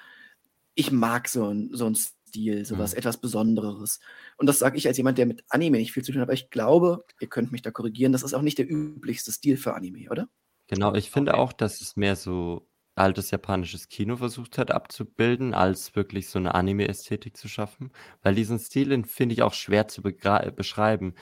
Ich 0.75 0.91
mag 0.91 1.29
so 1.29 1.49
ein, 1.49 1.71
so 1.73 1.87
ein 1.87 1.95
Stil, 1.95 2.65
sowas 2.65 2.93
mhm. 2.93 2.99
etwas 2.99 3.21
Besonderes. 3.21 4.01
Und 4.37 4.47
das 4.47 4.59
sage 4.59 4.79
ich 4.79 4.87
als 4.89 4.97
jemand, 4.97 5.19
der 5.19 5.27
mit 5.27 5.45
Anime 5.49 5.79
nicht 5.79 5.93
viel 5.93 6.03
zu 6.03 6.13
tun 6.13 6.21
hat, 6.21 6.29
aber 6.29 6.35
ich 6.35 6.51
glaube, 6.51 7.05
ihr 7.21 7.29
könnt 7.29 7.53
mich 7.53 7.63
da 7.63 7.71
korrigieren, 7.71 8.13
das 8.13 8.23
ist 8.23 8.35
auch 8.35 8.43
nicht 8.43 8.59
der 8.59 8.71
üblichste 8.71 9.33
Stil 9.33 9.57
für 9.57 9.75
Anime, 9.75 10.11
oder? 10.11 10.29
Genau, 10.67 10.95
ich 10.95 11.11
finde 11.11 11.35
auch, 11.35 11.53
dass 11.53 11.81
es 11.81 11.97
mehr 11.97 12.17
so 12.17 12.67
altes 12.95 13.31
japanisches 13.31 13.89
Kino 13.89 14.17
versucht 14.17 14.59
hat 14.59 14.71
abzubilden, 14.71 15.55
als 15.55 15.95
wirklich 15.97 16.29
so 16.29 16.39
eine 16.39 16.55
Anime-Ästhetik 16.55 17.37
zu 17.37 17.49
schaffen. 17.49 17.91
Weil 18.23 18.35
diesen 18.35 18.59
Stil, 18.59 19.05
finde 19.05 19.35
ich 19.35 19.43
auch 19.43 19.55
schwer 19.55 19.89
zu 19.89 20.03
beschreiben. 20.03 21.15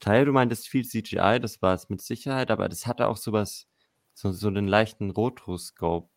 Teil, 0.00 0.24
du 0.24 0.32
meintest 0.32 0.68
viel 0.68 0.84
CGI, 0.84 1.38
das 1.40 1.62
war 1.62 1.74
es 1.74 1.88
mit 1.88 2.02
Sicherheit, 2.02 2.50
aber 2.50 2.68
das 2.68 2.86
hatte 2.86 3.06
auch 3.08 3.16
sowas, 3.16 3.66
so, 4.12 4.32
so 4.32 4.48
einen 4.48 4.68
leichten 4.68 5.10
Rotoscope-Touch 5.10 6.10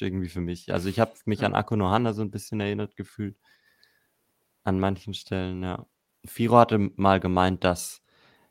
irgendwie 0.00 0.28
für 0.28 0.40
mich. 0.40 0.72
Also 0.72 0.88
ich 0.88 0.98
habe 1.00 1.12
mich 1.24 1.44
an 1.44 1.54
Ako 1.54 1.76
no 1.76 1.90
Hana 1.90 2.12
so 2.12 2.22
ein 2.22 2.30
bisschen 2.30 2.60
erinnert 2.60 2.96
gefühlt. 2.96 3.36
An 4.64 4.80
manchen 4.80 5.14
Stellen, 5.14 5.62
ja. 5.62 5.86
Firo 6.26 6.56
hatte 6.58 6.78
mal 6.96 7.20
gemeint, 7.20 7.64
dass, 7.64 8.02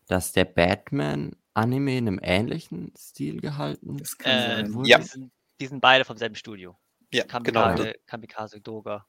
dass 0.07 0.31
der 0.31 0.45
Batman-Anime 0.45 1.97
in 1.97 2.07
einem 2.07 2.19
ähnlichen 2.21 2.93
Stil 2.95 3.41
gehalten 3.41 3.97
Das 3.97 4.15
Äh, 4.23 4.65
sein. 4.67 4.83
Ja. 4.85 4.99
Die, 4.99 5.03
sind, 5.05 5.31
die 5.59 5.67
sind 5.67 5.81
beide 5.81 6.05
vom 6.05 6.17
selben 6.17 6.35
Studio. 6.35 6.77
Ja, 7.11 7.23
Kamikaze, 7.25 7.83
genau. 7.83 7.95
Kamikaze 8.05 8.61
Doga. 8.61 9.07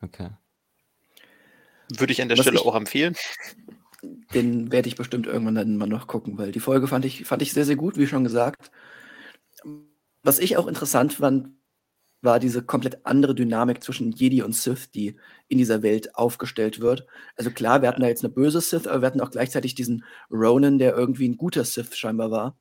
Okay. 0.00 0.30
Würde 1.90 2.12
ich 2.12 2.20
an 2.20 2.28
der 2.28 2.36
Was 2.38 2.44
Stelle 2.44 2.58
ich- 2.60 2.66
auch 2.66 2.74
empfehlen. 2.74 3.14
Den 4.02 4.70
werde 4.70 4.88
ich 4.88 4.96
bestimmt 4.96 5.26
irgendwann 5.26 5.56
dann 5.56 5.76
mal 5.76 5.86
noch 5.86 6.06
gucken, 6.06 6.38
weil 6.38 6.52
die 6.52 6.60
Folge 6.60 6.86
fand 6.86 7.04
ich, 7.04 7.24
fand 7.24 7.42
ich 7.42 7.52
sehr, 7.52 7.64
sehr 7.64 7.76
gut, 7.76 7.96
wie 7.96 8.06
schon 8.06 8.24
gesagt. 8.24 8.70
Was 10.22 10.38
ich 10.38 10.56
auch 10.56 10.66
interessant 10.66 11.14
fand, 11.14 11.50
war 12.20 12.40
diese 12.40 12.62
komplett 12.62 13.06
andere 13.06 13.34
Dynamik 13.34 13.82
zwischen 13.82 14.10
Jedi 14.12 14.42
und 14.42 14.54
Sith, 14.54 14.90
die 14.90 15.16
in 15.46 15.58
dieser 15.58 15.82
Welt 15.82 16.16
aufgestellt 16.16 16.80
wird. 16.80 17.06
Also 17.36 17.50
klar, 17.50 17.80
wir 17.80 17.88
hatten 17.88 18.02
da 18.02 18.08
jetzt 18.08 18.24
eine 18.24 18.32
böse 18.32 18.60
Sith, 18.60 18.86
aber 18.86 19.02
wir 19.02 19.06
hatten 19.06 19.20
auch 19.20 19.30
gleichzeitig 19.30 19.74
diesen 19.74 20.04
Ronan, 20.30 20.78
der 20.78 20.96
irgendwie 20.96 21.28
ein 21.28 21.36
guter 21.36 21.64
Sith 21.64 21.94
scheinbar 21.96 22.30
war. 22.30 22.58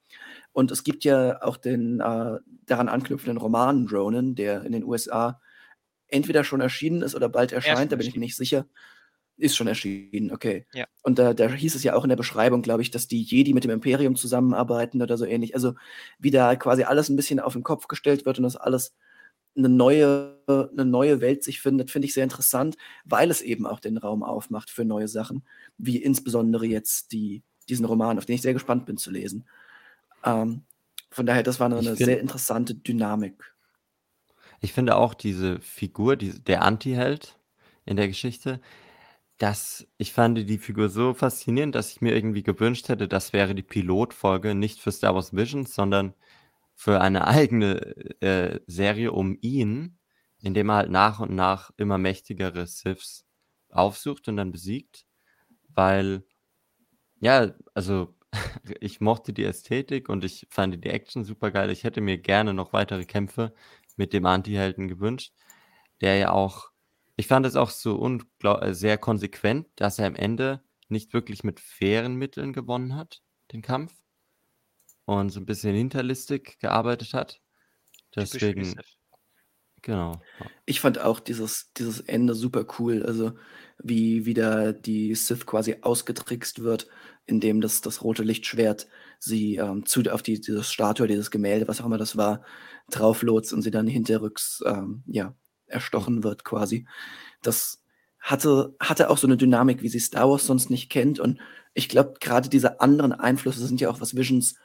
Und 0.52 0.72
es 0.72 0.84
gibt 0.84 1.04
ja 1.04 1.42
auch 1.42 1.58
den 1.58 2.00
äh, 2.00 2.38
daran 2.66 2.90
anknüpfenden 2.90 3.38
Roman 3.38 3.88
Ronan, 3.88 4.36
der 4.36 4.64
in 4.64 4.72
den 4.72 4.84
USA 4.84 5.40
entweder 6.08 6.44
schon 6.44 6.62
erschienen 6.62 7.02
ist 7.02 7.16
oder 7.16 7.30
bald 7.30 7.52
erscheint, 7.52 7.92
da 7.92 7.96
bin 7.96 8.08
ich 8.08 8.16
mir 8.16 8.22
nicht 8.22 8.38
sicher. 8.38 8.66
Ist 9.40 9.56
schon 9.56 9.68
erschienen, 9.68 10.32
okay. 10.32 10.66
Ja. 10.74 10.88
Und 11.04 11.20
da, 11.20 11.36
da 11.36 11.48
hieß 11.48 11.76
es 11.76 11.84
ja 11.84 11.96
auch 11.96 12.04
in 12.04 12.10
der 12.10 12.16
Beschreibung, 12.16 12.64
glaube 12.64 12.82
ich, 12.82 12.90
dass 12.90 13.08
die 13.08 13.22
Jedi 13.22 13.54
mit 13.54 13.64
dem 13.64 13.70
Imperium 13.70 14.16
zusammenarbeiten 14.16 15.00
oder 15.02 15.16
so 15.16 15.26
ähnlich. 15.26 15.54
Also 15.54 15.76
wie 16.18 16.32
da 16.32 16.56
quasi 16.56 16.84
alles 16.84 17.08
ein 17.08 17.16
bisschen 17.16 17.40
auf 17.40 17.54
den 17.54 17.62
Kopf 17.62 17.88
gestellt 17.88 18.26
wird 18.26 18.40
und 18.40 18.44
das 18.44 18.56
alles 18.56 18.96
eine 19.56 19.70
neue, 19.70 20.40
eine 20.48 20.86
neue 20.86 21.22
Welt 21.22 21.44
sich 21.44 21.62
findet, 21.62 21.92
finde 21.92 22.08
ich 22.08 22.16
sehr 22.16 22.24
interessant, 22.24 22.78
weil 23.06 23.30
es 23.30 23.42
eben 23.42 23.68
auch 23.68 23.80
den 23.80 23.98
Raum 23.98 24.24
aufmacht 24.24 24.72
für 24.72 24.86
neue 24.86 25.08
Sachen, 25.08 25.44
wie 25.78 25.98
insbesondere 25.98 26.66
jetzt 26.66 27.12
die, 27.12 27.44
diesen 27.70 27.86
Roman, 27.86 28.18
auf 28.18 28.26
den 28.26 28.36
ich 28.36 28.42
sehr 28.42 28.54
gespannt 28.54 28.88
bin 28.88 28.98
zu 28.98 29.12
lesen. 29.12 29.48
Ähm, 30.24 30.64
von 31.12 31.28
daher, 31.28 31.44
das 31.44 31.60
war 31.60 31.68
eine, 31.68 31.78
eine 31.78 31.96
find- 31.96 32.06
sehr 32.06 32.20
interessante 32.20 32.74
Dynamik. 32.74 33.54
Ich 34.62 34.74
finde 34.74 34.96
auch 34.96 35.14
diese 35.14 35.60
Figur, 35.62 36.16
die, 36.16 36.40
der 36.44 36.64
Anti-Held 36.64 37.38
in 37.86 37.98
der 37.98 38.08
Geschichte, 38.08 38.60
dass 39.38 39.88
ich 39.98 40.14
fand 40.14 40.50
die 40.50 40.58
Figur 40.58 40.90
so 40.90 41.14
faszinierend, 41.14 41.76
dass 41.76 41.92
ich 41.92 42.02
mir 42.02 42.16
irgendwie 42.16 42.44
gewünscht 42.44 42.90
hätte, 42.90 43.08
das 43.08 43.34
wäre 43.34 43.56
die 43.56 43.64
Pilotfolge 43.64 44.56
nicht 44.56 44.80
für 44.80 44.92
Star 44.92 45.16
Wars 45.16 45.36
Visions, 45.36 45.76
sondern 45.76 46.14
für 46.76 47.02
eine 47.02 47.28
eigene 47.28 48.22
äh, 48.22 48.60
Serie 48.68 49.12
um 49.12 49.38
ihn, 49.42 50.00
in 50.42 50.54
dem 50.54 50.70
er 50.70 50.76
halt 50.78 50.92
nach 50.92 51.20
und 51.20 51.36
nach 51.36 51.72
immer 51.78 51.98
mächtigere 51.98 52.68
Siths 52.68 53.26
aufsucht 53.70 54.28
und 54.28 54.38
dann 54.38 54.52
besiegt, 54.52 55.06
weil 55.70 56.24
ja, 57.20 57.54
also 57.74 58.16
ich 58.82 59.02
mochte 59.02 59.34
die 59.34 59.44
Ästhetik 59.46 60.10
und 60.10 60.24
ich 60.24 60.48
fand 60.50 60.84
die 60.84 60.90
Action 60.90 61.24
super 61.24 61.52
geil. 61.52 61.70
Ich 61.72 61.84
hätte 61.84 62.02
mir 62.02 62.18
gerne 62.18 62.54
noch 62.54 62.74
weitere 62.74 63.06
Kämpfe 63.06 63.54
mit 63.96 64.14
dem 64.14 64.26
Anti-Helden 64.26 64.88
gewünscht, 64.88 65.34
der 66.02 66.18
ja 66.18 66.32
auch, 66.32 66.72
ich 67.18 67.28
fand 67.28 67.46
es 67.46 67.56
auch 67.56 67.72
so 67.72 68.20
äh, 68.44 68.74
sehr 68.74 68.98
konsequent, 68.98 69.68
dass 69.76 70.00
er 70.00 70.06
am 70.08 70.16
Ende 70.16 70.62
nicht 70.88 71.14
wirklich 71.14 71.44
mit 71.44 71.60
fairen 71.60 72.16
Mitteln 72.16 72.54
gewonnen 72.54 72.96
hat, 72.96 73.22
den 73.52 73.62
Kampf, 73.62 73.94
und 75.06 75.30
so 75.30 75.40
ein 75.40 75.46
bisschen 75.46 75.76
hinterlistig 75.76 76.60
gearbeitet 76.60 77.14
hat. 77.14 77.42
Deswegen, 78.16 78.80
genau. 79.82 80.22
Ich 80.66 80.80
fand 80.80 81.00
auch 81.00 81.20
dieses, 81.20 81.72
dieses 81.78 82.02
Ende 82.02 82.36
super 82.36 82.66
cool. 82.78 83.04
Also, 83.04 83.34
wie 83.80 84.26
wieder 84.26 84.74
die 84.74 85.16
Sith 85.16 85.46
quasi 85.46 85.78
ausgetrickst 85.82 86.62
wird, 86.62 86.88
indem 87.26 87.62
das, 87.62 87.82
das 87.82 88.04
rote 88.04 88.24
Lichtschwert 88.24 88.88
sie 89.20 89.56
ähm, 89.56 89.86
zu, 89.86 90.02
auf 90.12 90.22
die, 90.22 90.40
dieses 90.40 90.72
Statue, 90.72 91.08
dieses 91.08 91.32
Gemälde, 91.32 91.68
was 91.68 91.82
auch 91.82 91.86
immer 91.86 91.98
das 91.98 92.18
war, 92.18 92.44
drauflotst 92.92 93.54
und 93.54 93.62
sie 93.62 93.72
dann 93.72 93.88
hinterrücks 93.88 94.62
ähm, 94.66 95.04
ja, 95.08 95.36
erstochen 95.68 96.24
wird 96.24 96.44
quasi. 96.44 96.88
Das 97.42 97.84
hatte, 98.20 98.76
hatte 98.80 99.10
auch 99.10 99.18
so 99.18 99.28
eine 99.28 99.38
Dynamik, 99.38 99.82
wie 99.82 99.90
sie 99.90 100.00
Star 100.00 100.30
Wars 100.30 100.46
sonst 100.46 100.70
nicht 100.70 100.90
kennt. 100.90 101.20
Und 101.20 101.40
ich 101.74 101.90
glaube, 101.90 102.16
gerade 102.20 102.50
diese 102.50 102.82
anderen 102.82 103.14
Einflüsse 103.14 103.66
sind 103.66 103.80
ja 103.82 103.90
auch, 103.90 104.02
was 104.02 104.16
Visions 104.16 104.56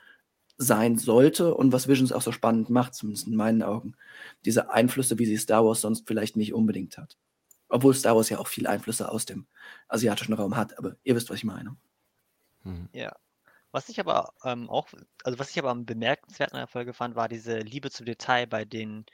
sein 0.56 0.98
sollte 0.98 1.54
und 1.54 1.72
was 1.72 1.88
Visions 1.88 2.12
auch 2.12 2.22
so 2.22 2.32
spannend 2.32 2.70
macht, 2.70 2.94
zumindest 2.94 3.26
in 3.26 3.36
meinen 3.36 3.62
Augen. 3.62 3.94
Diese 4.44 4.70
Einflüsse, 4.70 5.18
wie 5.18 5.26
sie 5.26 5.36
Star 5.36 5.64
Wars 5.64 5.80
sonst 5.80 6.06
vielleicht 6.06 6.36
nicht 6.36 6.54
unbedingt 6.54 6.98
hat. 6.98 7.16
Obwohl 7.68 7.94
Star 7.94 8.16
Wars 8.16 8.28
ja 8.28 8.38
auch 8.38 8.48
viele 8.48 8.68
Einflüsse 8.68 9.10
aus 9.10 9.26
dem 9.26 9.46
asiatischen 9.88 10.34
Raum 10.34 10.56
hat, 10.56 10.78
aber 10.78 10.96
ihr 11.04 11.16
wisst, 11.16 11.30
was 11.30 11.38
ich 11.38 11.44
meine. 11.44 11.76
Mhm. 12.64 12.88
Ja. 12.92 13.16
Was 13.70 13.88
ich 13.88 13.98
aber 13.98 14.34
ähm, 14.44 14.68
auch, 14.68 14.88
also 15.24 15.38
was 15.38 15.50
ich 15.50 15.58
aber 15.58 15.70
am 15.70 15.86
bemerkenswerten 15.86 16.56
an 16.56 16.62
der 16.62 16.66
Folge 16.66 16.92
fand, 16.92 17.16
war 17.16 17.28
diese 17.28 17.58
Liebe 17.58 17.90
zum 17.90 18.04
Detail 18.04 18.46
bei 18.46 18.66
den 18.66 19.06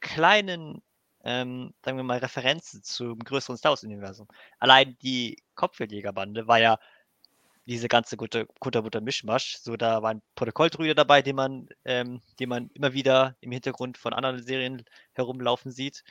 kleinen, 0.00 0.82
ähm, 1.26 1.74
sagen 1.84 1.96
wir 1.96 2.04
mal, 2.04 2.18
Referenzen 2.18 2.84
zum 2.84 3.18
größeren 3.18 3.56
Star 3.56 3.72
Wars-Universum. 3.72 4.28
Allein 4.60 4.96
die 5.02 5.36
Kopfgeldjägerbande 5.56 6.46
war 6.46 6.60
ja 6.60 6.78
diese 7.66 7.88
ganze 7.88 8.16
gute 8.16 8.46
Kunterbutter 8.60 9.00
Mischmasch. 9.00 9.56
So, 9.56 9.76
da 9.76 10.02
waren 10.02 10.22
Protokolldrüde 10.36 10.94
dabei, 10.94 11.22
die 11.22 11.32
man, 11.32 11.68
ähm, 11.84 12.22
die 12.38 12.46
man 12.46 12.70
immer 12.74 12.92
wieder 12.92 13.36
im 13.40 13.50
Hintergrund 13.50 13.98
von 13.98 14.12
anderen 14.12 14.40
Serien 14.40 14.84
herumlaufen 15.14 15.72
sieht. 15.72 16.04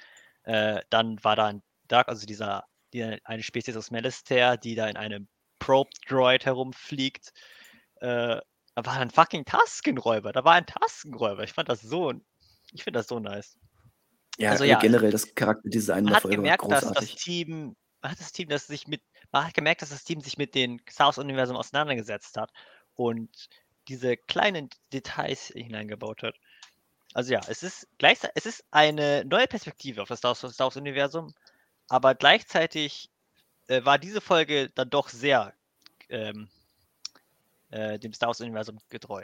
Äh, 0.43 0.81
dann 0.89 1.23
war 1.23 1.37
da 1.37 1.45
ein 1.47 1.63
Dark, 1.87 2.09
also 2.09 2.25
dieser, 2.25 2.65
die, 2.91 3.03
eine 3.23 3.43
Spezies 3.43 3.77
aus 3.77 3.91
Melister, 3.91 4.57
die 4.57 4.75
da 4.75 4.87
in 4.87 4.97
einem 4.97 5.29
Probe-Droid 5.59 6.45
herumfliegt. 6.45 7.31
Äh, 8.01 8.41
da 8.75 8.85
war 8.85 8.99
ein 8.99 9.11
fucking 9.11 9.45
Taskenräuber. 9.45 10.33
Da 10.33 10.43
war 10.43 10.55
ein 10.55 10.65
Taskenräuber. 10.65 11.43
Ich 11.43 11.53
fand 11.53 11.69
das 11.69 11.79
so, 11.81 12.11
ich 12.73 12.83
finde 12.83 12.99
das 12.99 13.07
so 13.07 13.19
nice. 13.19 13.57
Ja, 14.37 14.51
Also 14.51 14.63
also 14.63 14.65
ja, 14.65 14.79
generell 14.79 15.11
das 15.11 15.33
Charakterdesign 15.33 16.03
Man 16.03 16.13
der 16.13 16.21
Folge 16.21 16.35
gemerkt, 16.37 16.63
dass 16.71 16.83
großartig. 16.83 17.13
das 17.13 17.23
Team, 17.23 17.75
man 18.01 18.11
hat 18.11 18.19
das 18.19 18.31
Team, 18.31 18.49
das 18.49 18.67
sich 18.67 18.87
mit, 18.87 19.01
man 19.31 19.45
hat 19.47 19.53
gemerkt, 19.53 19.81
dass 19.81 19.89
das 19.89 20.03
Team 20.03 20.21
sich 20.21 20.37
mit 20.37 20.55
dem 20.55 20.79
Star 20.89 21.07
Wars-Universum 21.07 21.55
auseinandergesetzt 21.55 22.37
hat 22.37 22.51
und 22.95 23.49
diese 23.87 24.17
kleinen 24.17 24.69
Details 24.91 25.47
hineingebaut 25.47 26.23
hat. 26.23 26.35
Also 27.13 27.33
ja, 27.33 27.41
es 27.47 27.63
ist 27.63 27.87
gleichzeitig, 27.97 28.33
es 28.35 28.45
ist 28.45 28.65
eine 28.71 29.23
neue 29.25 29.47
Perspektive 29.47 30.01
auf 30.01 30.09
das 30.09 30.19
Star 30.19 30.31
Wars- 30.31 30.53
Star 30.53 30.65
Wars-Universum, 30.67 31.33
aber 31.87 32.13
gleichzeitig 32.13 33.09
äh, 33.67 33.85
war 33.85 33.97
diese 33.97 34.21
Folge 34.21 34.69
dann 34.75 34.89
doch 34.89 35.09
sehr 35.09 35.53
ähm, 36.09 36.49
äh, 37.69 37.97
dem 37.99 38.13
Star 38.13 38.27
Wars-Universum 38.27 38.79
getreu. 38.89 39.23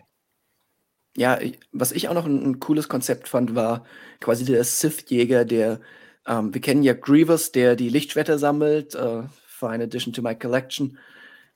Ja, 1.17 1.39
was 1.71 1.91
ich 1.91 2.07
auch 2.07 2.13
noch 2.13 2.25
ein, 2.25 2.43
ein 2.43 2.59
cooles 2.59 2.87
Konzept 2.87 3.27
fand, 3.27 3.53
war 3.53 3.85
quasi 4.21 4.45
der 4.45 4.63
Sith-Jäger, 4.63 5.43
der, 5.45 5.81
ähm, 6.25 6.53
wir 6.53 6.61
kennen 6.61 6.83
ja 6.83 6.93
Grievous, 6.93 7.51
der 7.51 7.75
die 7.75 7.89
Lichtschwerter 7.89 8.39
sammelt, 8.39 8.95
äh, 8.95 9.23
Fine 9.47 9.83
Addition 9.83 10.13
to 10.13 10.21
my 10.21 10.35
Collection. 10.35 10.97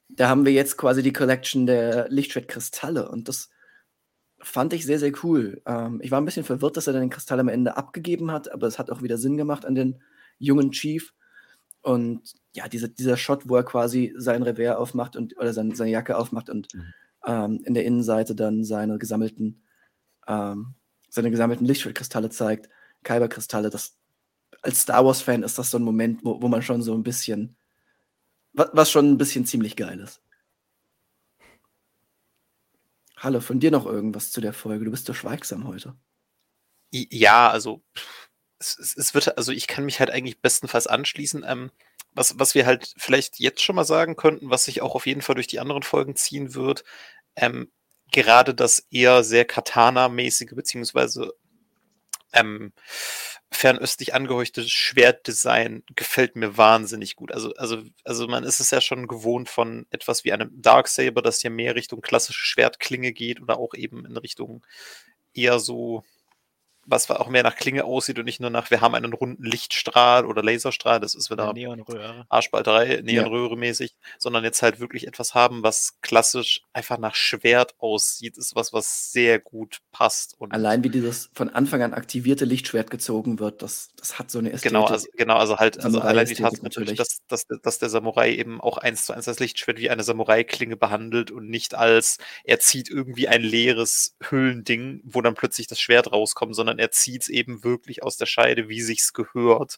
Da 0.09 0.29
haben 0.29 0.45
wir 0.45 0.51
jetzt 0.51 0.77
quasi 0.77 1.01
die 1.01 1.13
Collection 1.13 1.65
der 1.65 2.09
Lichtschwertkristalle 2.09 3.09
und 3.09 3.27
das 3.29 3.49
fand 4.39 4.73
ich 4.73 4.85
sehr, 4.85 4.99
sehr 4.99 5.13
cool. 5.23 5.61
Ähm, 5.65 5.99
ich 6.03 6.11
war 6.11 6.21
ein 6.21 6.25
bisschen 6.25 6.43
verwirrt, 6.43 6.77
dass 6.77 6.87
er 6.87 6.93
dann 6.93 7.03
den 7.03 7.09
Kristall 7.09 7.39
am 7.39 7.47
Ende 7.47 7.77
abgegeben 7.77 8.31
hat, 8.31 8.51
aber 8.51 8.67
es 8.67 8.77
hat 8.77 8.91
auch 8.91 9.01
wieder 9.01 9.17
Sinn 9.17 9.37
gemacht 9.37 9.65
an 9.65 9.75
den 9.75 10.01
jungen 10.37 10.71
Chief. 10.71 11.13
Und 11.81 12.33
ja, 12.53 12.67
diese, 12.67 12.89
dieser 12.89 13.17
Shot, 13.17 13.47
wo 13.47 13.55
er 13.55 13.63
quasi 13.63 14.13
sein 14.17 14.43
Revers 14.43 14.77
aufmacht 14.77 15.15
und 15.15 15.37
oder 15.37 15.53
sein, 15.53 15.73
seine 15.75 15.91
Jacke 15.91 16.17
aufmacht 16.17 16.49
und 16.49 16.73
Mhm. 16.73 16.93
Ähm, 17.25 17.61
in 17.65 17.73
der 17.73 17.85
Innenseite 17.85 18.35
dann 18.35 18.63
seine 18.63 18.97
gesammelten, 18.97 19.63
ähm, 20.27 20.75
seine 21.09 21.31
gesammelten 21.31 21.65
Lichtschwertkristalle 21.65 22.29
zeigt, 22.29 22.69
Kyberkristalle, 23.03 23.69
das 23.69 23.97
als 24.61 24.81
Star 24.81 25.05
Wars-Fan 25.05 25.43
ist 25.43 25.57
das 25.57 25.71
so 25.71 25.77
ein 25.77 25.83
Moment, 25.83 26.23
wo, 26.23 26.41
wo 26.41 26.47
man 26.47 26.61
schon 26.61 26.81
so 26.81 26.93
ein 26.93 27.03
bisschen, 27.03 27.55
was, 28.53 28.89
schon 28.89 29.11
ein 29.11 29.17
bisschen 29.17 29.45
ziemlich 29.45 29.75
geil 29.75 29.99
ist. 29.99 30.21
Hallo, 33.17 33.41
von 33.41 33.59
dir 33.59 33.71
noch 33.71 33.85
irgendwas 33.85 34.31
zu 34.31 34.41
der 34.41 34.53
Folge? 34.53 34.85
Du 34.85 34.91
bist 34.91 35.05
so 35.05 35.13
schweigsam 35.13 35.67
heute. 35.67 35.95
Ja, 36.91 37.49
also 37.49 37.81
es, 38.59 38.95
es 38.97 39.13
wird, 39.13 39.37
also 39.37 39.51
ich 39.51 39.67
kann 39.67 39.85
mich 39.85 39.99
halt 39.99 40.09
eigentlich 40.09 40.41
bestenfalls 40.41 40.87
anschließen. 40.87 41.43
Ähm, 41.47 41.71
was, 42.15 42.39
was 42.39 42.55
wir 42.55 42.65
halt 42.65 42.93
vielleicht 42.97 43.39
jetzt 43.39 43.61
schon 43.61 43.75
mal 43.75 43.85
sagen 43.85 44.15
könnten, 44.15 44.49
was 44.49 44.65
sich 44.65 44.81
auch 44.81 44.95
auf 44.95 45.05
jeden 45.05 45.21
Fall 45.21 45.35
durch 45.35 45.47
die 45.47 45.59
anderen 45.59 45.83
Folgen 45.83 46.15
ziehen 46.15 46.55
wird, 46.55 46.83
ähm, 47.35 47.71
gerade 48.11 48.53
das 48.53 48.87
eher 48.91 49.23
sehr 49.23 49.45
Katana-mäßige, 49.45 50.51
beziehungsweise 50.55 51.33
ähm, 52.33 52.73
fernöstlich 53.51 54.13
angeheuchtete 54.13 54.67
Schwertdesign 54.67 55.83
gefällt 55.95 56.35
mir 56.35 56.57
wahnsinnig 56.57 57.15
gut. 57.15 57.31
Also, 57.31 57.53
also, 57.55 57.83
also 58.03 58.27
man 58.27 58.43
ist 58.43 58.59
es 58.59 58.71
ja 58.71 58.81
schon 58.81 59.07
gewohnt 59.07 59.49
von 59.49 59.85
etwas 59.91 60.23
wie 60.25 60.33
einem 60.33 60.51
Darksaber, 60.61 61.21
das 61.21 61.41
ja 61.43 61.49
mehr 61.49 61.75
Richtung 61.75 62.01
klassische 62.01 62.45
Schwertklinge 62.45 63.13
geht 63.13 63.41
oder 63.41 63.57
auch 63.57 63.73
eben 63.73 64.05
in 64.05 64.17
Richtung 64.17 64.65
eher 65.33 65.59
so 65.59 66.03
was 66.85 67.09
auch 67.09 67.29
mehr 67.29 67.43
nach 67.43 67.55
Klinge 67.55 67.85
aussieht 67.85 68.19
und 68.19 68.25
nicht 68.25 68.39
nur 68.39 68.49
nach, 68.49 68.71
wir 68.71 68.81
haben 68.81 68.95
einen 68.95 69.13
runden 69.13 69.43
Lichtstrahl 69.43 70.25
oder 70.25 70.43
Laserstrahl, 70.43 70.99
das 70.99 71.15
ist 71.15 71.31
wieder 71.31 71.51
Neonröhre. 71.53 72.25
Arschbalterei, 72.29 73.01
Neonröhre 73.03 73.57
mäßig, 73.57 73.95
sondern 74.17 74.43
jetzt 74.43 74.61
halt 74.61 74.79
wirklich 74.79 75.07
etwas 75.07 75.33
haben, 75.33 75.63
was 75.63 75.97
klassisch 76.01 76.61
einfach 76.73 76.97
nach 76.97 77.15
Schwert 77.15 77.75
aussieht, 77.79 78.37
ist 78.37 78.55
was, 78.55 78.73
was 78.73 79.11
sehr 79.11 79.39
gut 79.39 79.79
passt. 79.91 80.35
Und 80.37 80.53
Allein 80.53 80.83
wie 80.83 80.89
dieses 80.89 81.29
von 81.33 81.49
Anfang 81.49 81.81
an 81.81 81.93
aktivierte 81.93 82.45
Lichtschwert 82.45 82.91
gezogen 82.91 83.39
wird, 83.39 83.61
das, 83.61 83.89
das 83.97 84.19
hat 84.19 84.31
so 84.31 84.39
eine 84.39 84.51
Ästhetik. 84.51 84.77
Genau, 84.77 84.85
also, 84.85 85.07
genau, 85.15 85.37
also 85.37 85.57
halt, 85.57 85.83
also 85.83 85.99
allein 86.01 86.27
die 86.27 86.35
Tatsache 86.35 86.63
natürlich, 86.63 86.95
dass, 86.95 87.19
dass, 87.27 87.45
dass 87.47 87.79
der 87.79 87.89
Samurai 87.89 88.31
eben 88.31 88.61
auch 88.61 88.77
eins 88.77 89.05
zu 89.05 89.13
eins 89.13 89.25
das 89.25 89.39
Lichtschwert 89.39 89.79
wie 89.79 89.89
eine 89.89 90.03
Samurai-Klinge 90.03 90.77
behandelt 90.77 91.31
und 91.31 91.49
nicht 91.49 91.75
als, 91.75 92.17
er 92.43 92.59
zieht 92.59 92.89
irgendwie 92.89 93.27
ein 93.27 93.41
leeres 93.41 94.15
Hüllending, 94.21 95.01
wo 95.03 95.21
dann 95.21 95.35
plötzlich 95.35 95.67
das 95.67 95.79
Schwert 95.79 96.11
rauskommt, 96.11 96.55
sondern 96.55 96.74
er 96.79 96.91
zieht 96.91 97.23
es 97.23 97.29
eben 97.29 97.63
wirklich 97.63 98.03
aus 98.03 98.17
der 98.17 98.25
Scheide, 98.25 98.69
wie 98.69 98.81
sich's 98.81 99.13
gehört, 99.13 99.77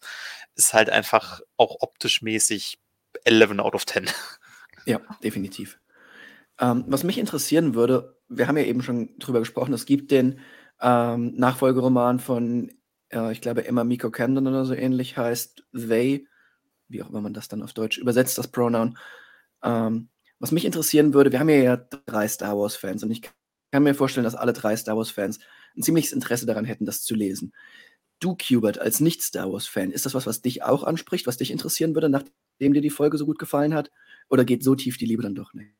ist 0.55 0.73
halt 0.73 0.89
einfach 0.89 1.41
auch 1.57 1.77
optisch 1.79 2.21
mäßig 2.21 2.79
11 3.23 3.59
out 3.59 3.75
of 3.75 3.85
10. 3.85 4.09
Ja, 4.85 5.01
definitiv. 5.23 5.79
Ähm, 6.59 6.85
was 6.87 7.03
mich 7.03 7.17
interessieren 7.17 7.75
würde, 7.75 8.17
wir 8.29 8.47
haben 8.47 8.57
ja 8.57 8.63
eben 8.63 8.81
schon 8.81 9.17
drüber 9.19 9.39
gesprochen, 9.39 9.73
es 9.73 9.85
gibt 9.85 10.11
den 10.11 10.39
ähm, 10.81 11.35
Nachfolgeroman 11.35 12.19
von, 12.19 12.71
äh, 13.09 13.31
ich 13.31 13.41
glaube, 13.41 13.65
Emma 13.65 13.83
Miko 13.83 14.11
Camden 14.11 14.47
oder 14.47 14.65
so 14.65 14.73
ähnlich 14.73 15.17
heißt 15.17 15.63
They, 15.73 16.27
wie 16.87 17.03
auch 17.03 17.09
immer 17.09 17.21
man 17.21 17.33
das 17.33 17.47
dann 17.47 17.63
auf 17.63 17.73
Deutsch 17.73 17.97
übersetzt, 17.97 18.37
das 18.37 18.47
Pronoun. 18.47 18.97
Ähm, 19.63 20.09
was 20.39 20.51
mich 20.51 20.65
interessieren 20.65 21.13
würde, 21.13 21.31
wir 21.31 21.39
haben 21.39 21.49
ja 21.49 21.77
drei 21.77 22.27
Star 22.27 22.57
Wars-Fans 22.57 23.03
und 23.03 23.11
ich 23.11 23.23
kann 23.71 23.83
mir 23.83 23.95
vorstellen, 23.95 24.23
dass 24.23 24.35
alle 24.35 24.53
drei 24.53 24.75
Star 24.75 24.95
Wars-Fans 24.95 25.39
ein 25.77 25.83
ziemliches 25.83 26.13
Interesse 26.13 26.45
daran 26.45 26.65
hätten, 26.65 26.85
das 26.85 27.03
zu 27.03 27.15
lesen. 27.15 27.53
Du, 28.19 28.35
Qbert, 28.35 28.79
als 28.79 28.99
Nicht-Star 28.99 29.51
Wars-Fan, 29.51 29.91
ist 29.91 30.05
das 30.05 30.13
was, 30.13 30.25
was 30.25 30.41
dich 30.41 30.63
auch 30.63 30.83
anspricht, 30.83 31.27
was 31.27 31.37
dich 31.37 31.51
interessieren 31.51 31.93
würde, 31.93 32.09
nachdem 32.09 32.73
dir 32.73 32.81
die 32.81 32.89
Folge 32.89 33.17
so 33.17 33.25
gut 33.25 33.37
gefallen 33.37 33.73
hat? 33.73 33.91
Oder 34.29 34.43
geht 34.43 34.63
so 34.63 34.75
tief 34.75 34.97
die 34.97 35.05
Liebe 35.05 35.21
dann 35.21 35.35
doch 35.35 35.53
nicht? 35.53 35.71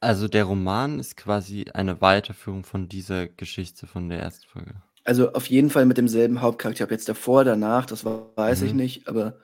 Also 0.00 0.28
der 0.28 0.44
Roman 0.44 0.98
ist 0.98 1.16
quasi 1.16 1.66
eine 1.72 2.00
Weiterführung 2.00 2.64
von 2.64 2.88
dieser 2.88 3.26
Geschichte 3.26 3.86
von 3.86 4.08
der 4.10 4.18
ersten 4.18 4.46
Folge. 4.46 4.74
Also 5.04 5.32
auf 5.32 5.46
jeden 5.46 5.70
Fall 5.70 5.86
mit 5.86 5.96
demselben 5.96 6.42
Hauptcharakter. 6.42 6.84
Ob 6.84 6.90
jetzt 6.90 7.08
davor, 7.08 7.44
danach, 7.44 7.86
das 7.86 8.04
weiß 8.04 8.60
mhm. 8.60 8.66
ich 8.66 8.72
nicht, 8.74 9.08
aber. 9.08 9.38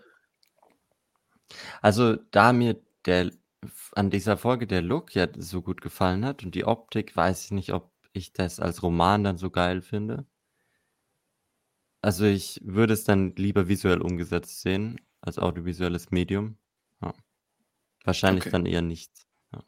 Also 1.81 2.17
da 2.31 2.53
mir 2.53 2.77
der 3.07 3.31
an 3.93 4.11
dieser 4.11 4.37
Folge 4.37 4.67
der 4.67 4.83
Look 4.83 5.15
ja 5.15 5.27
so 5.37 5.63
gut 5.63 5.81
gefallen 5.81 6.25
hat 6.25 6.45
und 6.45 6.55
die 6.55 6.65
Optik, 6.65 7.17
weiß 7.17 7.45
ich 7.45 7.51
nicht, 7.51 7.73
ob 7.73 7.90
ich 8.13 8.33
das 8.33 8.61
als 8.61 8.83
Roman 8.83 9.25
dann 9.25 9.37
so 9.37 9.51
geil 9.51 9.83
finde. 9.83 10.27
Also 12.03 12.25
ich 12.25 12.61
würde 12.65 12.95
es 12.95 13.05
dann 13.05 13.35
lieber 13.37 13.69
visuell 13.69 14.01
umgesetzt 14.01 14.63
sehen, 14.63 15.01
als 15.21 15.39
audiovisuelles 15.39 16.11
Medium. 16.11 16.57
Ja. 17.03 17.13
Wahrscheinlich 18.05 18.45
okay. 18.45 18.53
dann 18.53 18.67
eher 18.67 18.83
nichts. 18.83 19.27
Ja. 19.53 19.63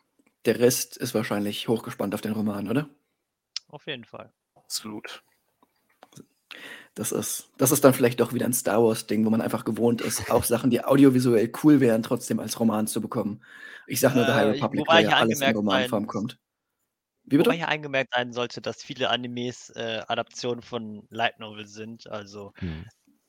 Der 0.47 0.59
Rest 0.59 0.97
ist 0.97 1.15
wahrscheinlich 1.15 1.69
hochgespannt 1.69 2.15
auf 2.15 2.23
den 2.23 2.33
Roman, 2.33 2.69
oder? 2.69 2.89
Auf 3.69 3.87
jeden 3.87 4.05
Fall. 4.05 4.33
Absolut. 4.55 5.23
Das 6.95 7.13
ist, 7.13 7.51
das 7.57 7.73
ist 7.73 7.85
dann 7.85 7.95
vielleicht 7.95 8.21
doch 8.21 8.35
wieder 8.35 8.45
ein 8.45 8.53
Star 8.53 8.83
Wars-Ding, 8.83 9.25
wo 9.25 9.31
man 9.31 9.41
einfach 9.41 9.65
gewohnt 9.65 10.01
ist, 10.01 10.31
auch 10.31 10.45
Sachen, 10.45 10.71
die 10.71 10.85
audiovisuell 10.85 11.51
cool 11.63 11.81
wären, 11.81 12.03
trotzdem 12.03 12.41
als 12.41 12.59
Roman 12.59 12.87
zu 12.87 13.01
bekommen. 13.01 13.43
Ich 13.87 14.01
sage 14.01 14.17
nur, 14.17 14.25
äh, 14.25 14.27
The 14.27 14.33
High 14.33 14.55
Republic, 14.55 14.87
wo 14.89 14.95
ja 14.95 15.17
alles 15.17 15.41
in 15.41 15.57
Romanform 15.57 16.07
kommt. 16.07 16.39
Wie 17.25 17.37
bitte? 17.37 17.47
Wobei 17.47 17.57
hier 17.57 17.69
eingemerkt 17.69 18.15
sein 18.15 18.33
sollte, 18.33 18.61
dass 18.61 18.83
viele 18.83 19.11
Animes 19.11 19.71
äh, 19.71 20.03
Adaptionen 20.09 20.63
von 20.63 21.07
Light 21.11 21.39
Novel 21.39 21.67
sind. 21.67 22.07
Also 22.09 22.53
hm. 22.57 22.85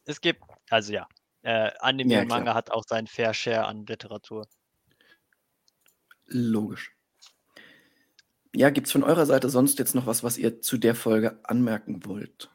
es 0.05 0.19
gibt, 0.21 0.43
also 0.69 0.93
ja, 0.93 1.07
äh, 1.43 1.71
Anime 1.79 2.13
ja, 2.13 2.21
und 2.21 2.27
Manga 2.27 2.53
hat 2.53 2.71
auch 2.71 2.83
seinen 2.87 3.07
Fair 3.07 3.33
Share 3.33 3.65
an 3.65 3.85
Literatur. 3.85 4.47
Logisch. 6.25 6.95
Ja, 8.55 8.69
gibt 8.69 8.87
es 8.87 8.93
von 8.93 9.03
eurer 9.03 9.25
Seite 9.25 9.49
sonst 9.49 9.79
jetzt 9.79 9.95
noch 9.95 10.05
was, 10.05 10.23
was 10.23 10.37
ihr 10.37 10.61
zu 10.61 10.77
der 10.77 10.95
Folge 10.95 11.39
anmerken 11.43 12.05
wollt? 12.05 12.49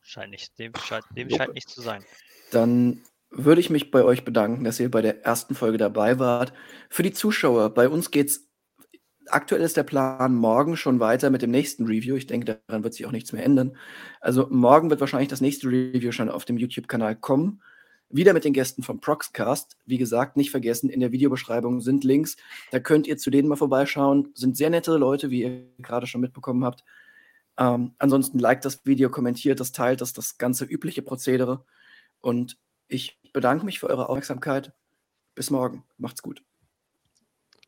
Scheint 0.00 0.30
nicht, 0.30 0.56
dem, 0.60 0.72
scheint, 0.76 1.04
dem 1.16 1.28
scheint 1.28 1.54
nicht 1.54 1.68
zu 1.68 1.80
sein. 1.80 2.04
Dann 2.52 3.02
würde 3.36 3.60
ich 3.60 3.70
mich 3.70 3.90
bei 3.90 4.04
euch 4.04 4.24
bedanken, 4.24 4.64
dass 4.64 4.80
ihr 4.80 4.90
bei 4.90 5.02
der 5.02 5.24
ersten 5.24 5.54
Folge 5.54 5.78
dabei 5.78 6.18
wart. 6.18 6.52
Für 6.88 7.02
die 7.02 7.12
Zuschauer, 7.12 7.70
bei 7.70 7.88
uns 7.88 8.10
geht's 8.10 8.48
aktuell 9.28 9.62
ist 9.62 9.76
der 9.76 9.84
Plan 9.84 10.34
morgen 10.34 10.76
schon 10.76 11.00
weiter 11.00 11.30
mit 11.30 11.42
dem 11.42 11.50
nächsten 11.50 11.86
Review. 11.86 12.16
Ich 12.16 12.26
denke, 12.26 12.60
daran 12.66 12.84
wird 12.84 12.94
sich 12.94 13.06
auch 13.06 13.12
nichts 13.12 13.32
mehr 13.32 13.44
ändern. 13.44 13.76
Also 14.20 14.48
morgen 14.50 14.90
wird 14.90 15.00
wahrscheinlich 15.00 15.28
das 15.28 15.40
nächste 15.40 15.68
Review 15.68 16.12
schon 16.12 16.28
auf 16.28 16.44
dem 16.44 16.58
YouTube-Kanal 16.58 17.16
kommen. 17.16 17.62
Wieder 18.10 18.32
mit 18.32 18.44
den 18.44 18.52
Gästen 18.52 18.82
vom 18.82 19.00
Proxcast. 19.00 19.76
Wie 19.86 19.98
gesagt, 19.98 20.36
nicht 20.36 20.50
vergessen, 20.50 20.90
in 20.90 21.00
der 21.00 21.10
Videobeschreibung 21.10 21.80
sind 21.80 22.04
Links. 22.04 22.36
Da 22.70 22.78
könnt 22.78 23.06
ihr 23.06 23.16
zu 23.16 23.30
denen 23.30 23.48
mal 23.48 23.56
vorbeischauen. 23.56 24.30
Sind 24.34 24.56
sehr 24.56 24.70
nette 24.70 24.96
Leute, 24.96 25.30
wie 25.30 25.42
ihr 25.42 25.66
gerade 25.78 26.06
schon 26.06 26.20
mitbekommen 26.20 26.64
habt. 26.64 26.84
Ähm, 27.58 27.94
ansonsten 27.98 28.38
liked 28.38 28.64
das 28.64 28.84
Video, 28.84 29.10
kommentiert 29.10 29.60
das, 29.60 29.72
teilt 29.72 30.00
das, 30.00 30.12
das 30.12 30.38
ganze 30.38 30.64
übliche 30.64 31.02
Prozedere. 31.02 31.64
Und 32.20 32.58
ich 32.94 33.18
bedanke 33.32 33.64
mich 33.64 33.80
für 33.80 33.88
eure 33.88 34.08
Aufmerksamkeit. 34.08 34.72
Bis 35.34 35.50
morgen. 35.50 35.84
Macht's 35.98 36.22
gut. 36.22 36.44